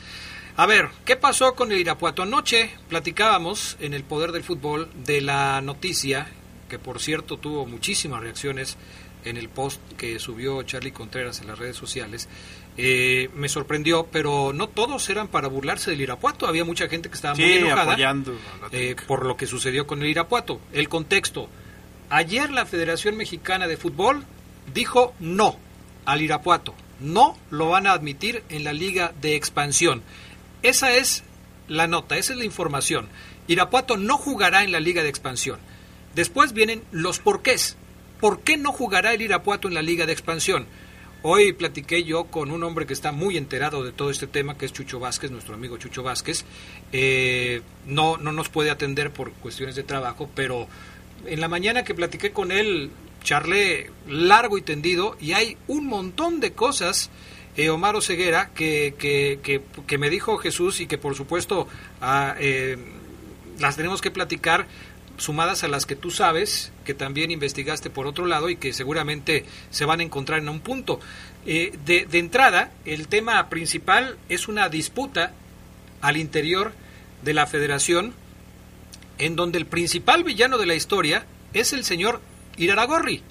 [0.57, 2.23] A ver, ¿qué pasó con el Irapuato?
[2.23, 6.27] Anoche platicábamos en el Poder del Fútbol de la noticia,
[6.69, 8.77] que por cierto tuvo muchísimas reacciones
[9.25, 12.29] en el post que subió Charlie Contreras en las redes sociales.
[12.77, 16.47] Eh, me sorprendió, pero no todos eran para burlarse del Irapuato.
[16.47, 17.97] Había mucha gente que estaba muy enojada
[18.73, 20.61] eh, por lo que sucedió con el Irapuato.
[20.73, 21.49] El contexto.
[22.11, 24.25] Ayer la Federación Mexicana de Fútbol
[24.73, 25.57] dijo no
[26.05, 26.75] al Irapuato.
[27.01, 30.03] No lo van a admitir en la Liga de Expansión.
[30.63, 31.25] Esa es
[31.69, 33.09] la nota, esa es la información.
[33.47, 35.59] Irapuato no jugará en la Liga de Expansión.
[36.15, 37.77] Después vienen los porqués.
[38.21, 40.67] ¿Por qué no jugará el Irapuato en la Liga de Expansión?
[41.23, 44.67] Hoy platiqué yo con un hombre que está muy enterado de todo este tema, que
[44.67, 46.45] es Chucho Vázquez, nuestro amigo Chucho Vázquez.
[46.93, 50.69] Eh, no, no nos puede atender por cuestiones de trabajo, pero
[51.27, 52.91] en la mañana que platiqué con él,
[53.23, 57.11] charlé largo y tendido y hay un montón de cosas,
[57.57, 61.67] eh, Omar Ceguera, que, que, que, que me dijo Jesús y que por supuesto
[62.01, 62.77] ah, eh,
[63.59, 64.67] las tenemos que platicar
[65.17, 69.45] sumadas a las que tú sabes, que también investigaste por otro lado y que seguramente
[69.71, 71.01] se van a encontrar en un punto.
[71.47, 75.33] Eh, de, de entrada, el tema principal es una disputa
[76.01, 76.73] al interior
[77.23, 78.15] de la federación
[79.19, 82.21] en donde el principal villano de la historia es el señor
[82.57, 83.23] Iraragorri.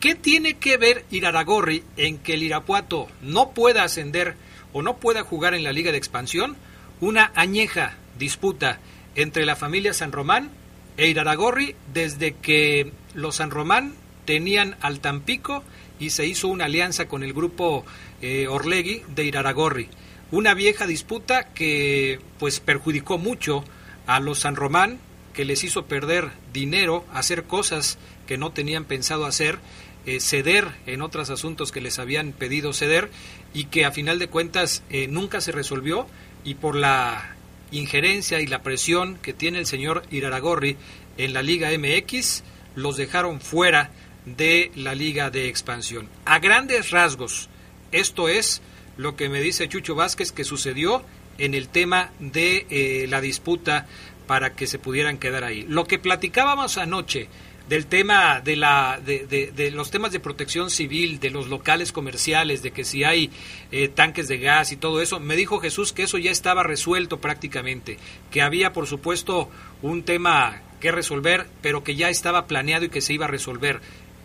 [0.00, 4.34] ¿Qué tiene que ver Iraragorri en que el Irapuato no pueda ascender
[4.72, 6.56] o no pueda jugar en la Liga de Expansión?
[7.00, 8.80] Una añeja disputa
[9.14, 10.50] entre la familia San Román
[10.96, 15.64] e Iraragorri desde que los San Román tenían al Tampico
[15.98, 17.84] y se hizo una alianza con el grupo
[18.20, 19.88] eh, Orlegui de Iraragorri.
[20.30, 23.64] Una vieja disputa que pues perjudicó mucho
[24.06, 24.98] a los San Román,
[25.34, 29.58] que les hizo perder dinero, hacer cosas que no tenían pensado hacer,
[30.06, 33.10] eh, ceder en otros asuntos que les habían pedido ceder
[33.54, 36.06] y que a final de cuentas eh, nunca se resolvió
[36.44, 37.36] y por la
[37.72, 40.76] injerencia y la presión que tiene el señor Iraragorri
[41.18, 42.44] en la Liga MX,
[42.74, 43.90] los dejaron fuera
[44.24, 46.08] de la Liga de Expansión.
[46.24, 47.48] A grandes rasgos,
[47.90, 48.62] esto es
[48.96, 51.02] lo que me dice Chucho Vázquez que sucedió
[51.38, 53.86] en el tema de eh, la disputa
[54.26, 55.64] para que se pudieran quedar ahí.
[55.68, 57.28] Lo que platicábamos anoche
[57.72, 61.90] del tema de la de, de, de, los temas de protección civil de los locales
[61.90, 63.30] comerciales de que si hay
[63.70, 67.16] eh, tanques de gas y todo eso me dijo Jesús que eso ya estaba resuelto
[67.18, 67.96] prácticamente
[68.30, 69.48] que había por supuesto
[69.80, 73.80] un tema que resolver pero que ya estaba planeado y que se iba a resolver.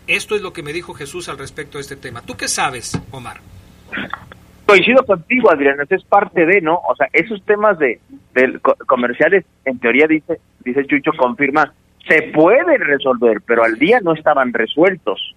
[0.06, 2.20] Esto es lo que me dijo Jesús al respecto de este tema.
[2.22, 3.40] Tú qué sabes Omar
[4.66, 6.74] coincido contigo, Adrián, es parte de, ¿no?
[6.74, 7.98] O sea, esos temas de,
[8.34, 11.72] de co- comerciales, en teoría dice, dice Chucho, confirma,
[12.08, 15.34] se pueden resolver, pero al día no estaban resueltos.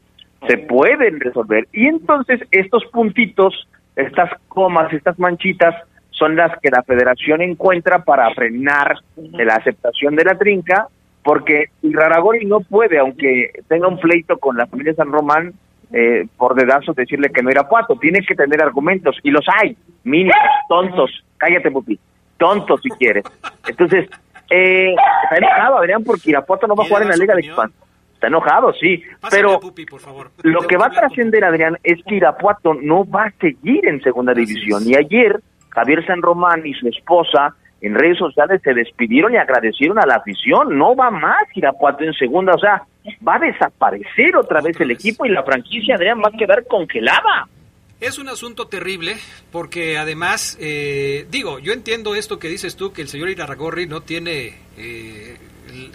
[0.48, 1.68] Se pueden resolver.
[1.72, 5.76] Y entonces estos puntitos, estas comas, estas manchitas,
[6.10, 10.88] son las que la federación encuentra para frenar la aceptación de la trinca,
[11.24, 15.54] porque Iraragorri no puede, aunque tenga un pleito con la familia San Román,
[15.94, 17.96] eh, por dedazo decirle que no era Puato.
[17.96, 20.36] Tiene que tener argumentos, y los hay, mínimos,
[20.70, 21.24] tontos.
[21.38, 22.00] Cállate, Pupi.
[22.38, 23.24] Tontos, si quieres.
[23.68, 24.10] Entonces,
[24.52, 27.82] eh, está enojado, Adrián, porque Irapuato no va a jugar en la Liga de Expansión.
[28.14, 29.60] Está enojado, sí, pero
[30.44, 34.34] lo que va a trascender, Adrián, es que Irapuato no va a seguir en segunda
[34.34, 34.84] división.
[34.86, 39.98] Y ayer, Javier San Román y su esposa en redes sociales se despidieron y agradecieron
[39.98, 40.78] a la afición.
[40.78, 42.84] No va más Irapuato en segunda, o sea,
[43.28, 47.48] va a desaparecer otra vez el equipo y la franquicia, Adrián, va a quedar congelada.
[48.02, 49.18] Es un asunto terrible
[49.52, 54.02] porque además, eh, digo, yo entiendo esto que dices tú, que el señor Iraragorri no
[54.02, 55.38] tiene, eh,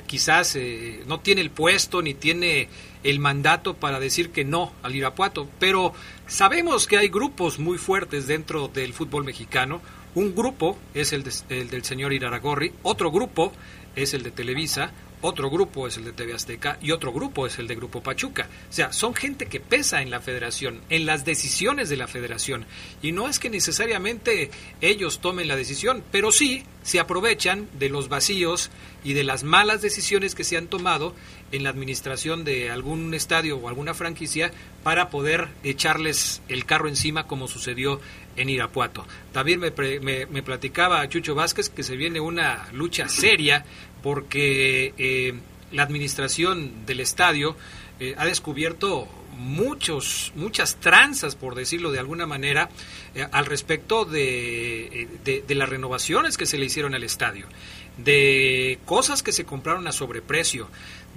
[0.06, 2.68] quizás eh, no tiene el puesto ni tiene
[3.02, 5.94] el mandato para decir que no al Irapuato, pero
[6.28, 9.82] sabemos que hay grupos muy fuertes dentro del fútbol mexicano.
[10.14, 13.52] Un grupo es el, de- el del señor Iraragorri, otro grupo
[13.96, 14.92] es el de Televisa,
[15.26, 18.48] otro grupo es el de TV Azteca y otro grupo es el de Grupo Pachuca.
[18.70, 22.64] O sea, son gente que pesa en la federación, en las decisiones de la federación.
[23.02, 24.50] Y no es que necesariamente
[24.80, 28.70] ellos tomen la decisión, pero sí se aprovechan de los vacíos
[29.02, 31.12] y de las malas decisiones que se han tomado
[31.50, 34.52] en la administración de algún estadio o alguna franquicia
[34.84, 38.00] para poder echarles el carro encima como sucedió
[38.36, 39.04] en Irapuato.
[39.32, 43.64] También me, me, me platicaba Chucho Vázquez que se viene una lucha seria
[44.06, 45.34] porque eh,
[45.72, 47.56] la administración del estadio
[47.98, 52.68] eh, ha descubierto muchos, muchas tranzas, por decirlo de alguna manera,
[53.16, 57.48] eh, al respecto de, de, de, las renovaciones que se le hicieron al estadio,
[57.96, 60.68] de cosas que se compraron a sobreprecio,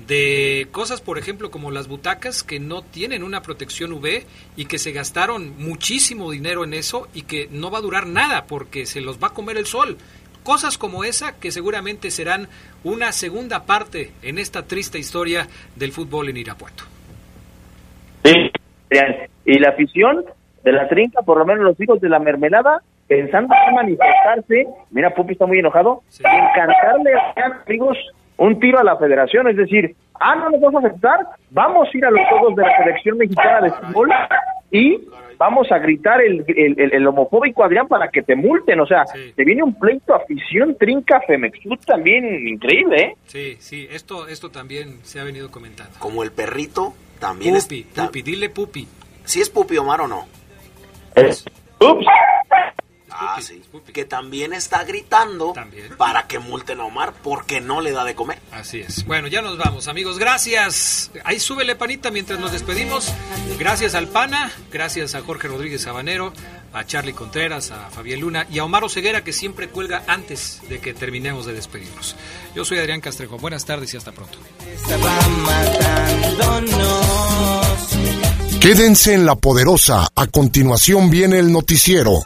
[0.08, 4.24] de cosas, por ejemplo, como las butacas que no tienen una protección UV
[4.56, 8.48] y que se gastaron muchísimo dinero en eso y que no va a durar nada
[8.48, 9.98] porque se los va a comer el sol.
[10.44, 12.48] Cosas como esa que seguramente serán
[12.84, 16.84] una segunda parte en esta triste historia del fútbol en Irapuato.
[18.24, 18.52] Sí,
[19.46, 20.26] y la afición
[20.64, 25.14] de la trinca, por lo menos los hijos de la mermelada, pensando en manifestarse, mira,
[25.14, 26.24] Pupi está muy enojado, sí.
[26.24, 27.98] y encantarle a amigos
[28.38, 31.20] un tiro a la federación, es decir, ah, no nos vamos a aceptar,
[31.52, 34.10] vamos a ir a los juegos de la selección mexicana de fútbol
[34.72, 35.08] y
[35.38, 39.06] vamos a gritar el, el, el, el homofóbico Adrián para que te multen, o sea,
[39.06, 39.34] sí.
[39.36, 43.16] te viene un pleito afición trinca Femexut también increíble, ¿eh?
[43.26, 45.94] Sí, sí, esto, esto también se ha venido comentando.
[46.00, 48.06] Como el perrito, también pupi, es...
[48.06, 48.88] Pupi, dile Pupi.
[49.24, 50.26] ¿Sí es Pupi Omar o no?
[51.16, 51.46] Es...
[51.80, 52.06] Ups.
[53.22, 53.62] Ah, sí.
[53.94, 55.96] Que también está gritando ¿También?
[55.98, 58.40] para que multen a Omar porque no le da de comer.
[58.52, 59.06] Así es.
[59.06, 60.20] Bueno, ya nos vamos, amigos.
[60.20, 61.12] Gracias.
[61.24, 63.14] Ahí súbele panita mientras nos despedimos.
[63.58, 66.34] Gracias al Pana, gracias a Jorge Rodríguez Sabanero,
[66.74, 70.80] a Charlie Contreras, a Fabián Luna y a Omar Oseguera que siempre cuelga antes de
[70.80, 72.16] que terminemos de despedirnos.
[72.56, 73.38] Yo soy Adrián Castrejo.
[73.38, 74.38] Buenas tardes y hasta pronto.
[78.60, 80.08] Quédense en la poderosa.
[80.16, 82.24] A continuación viene el noticiero.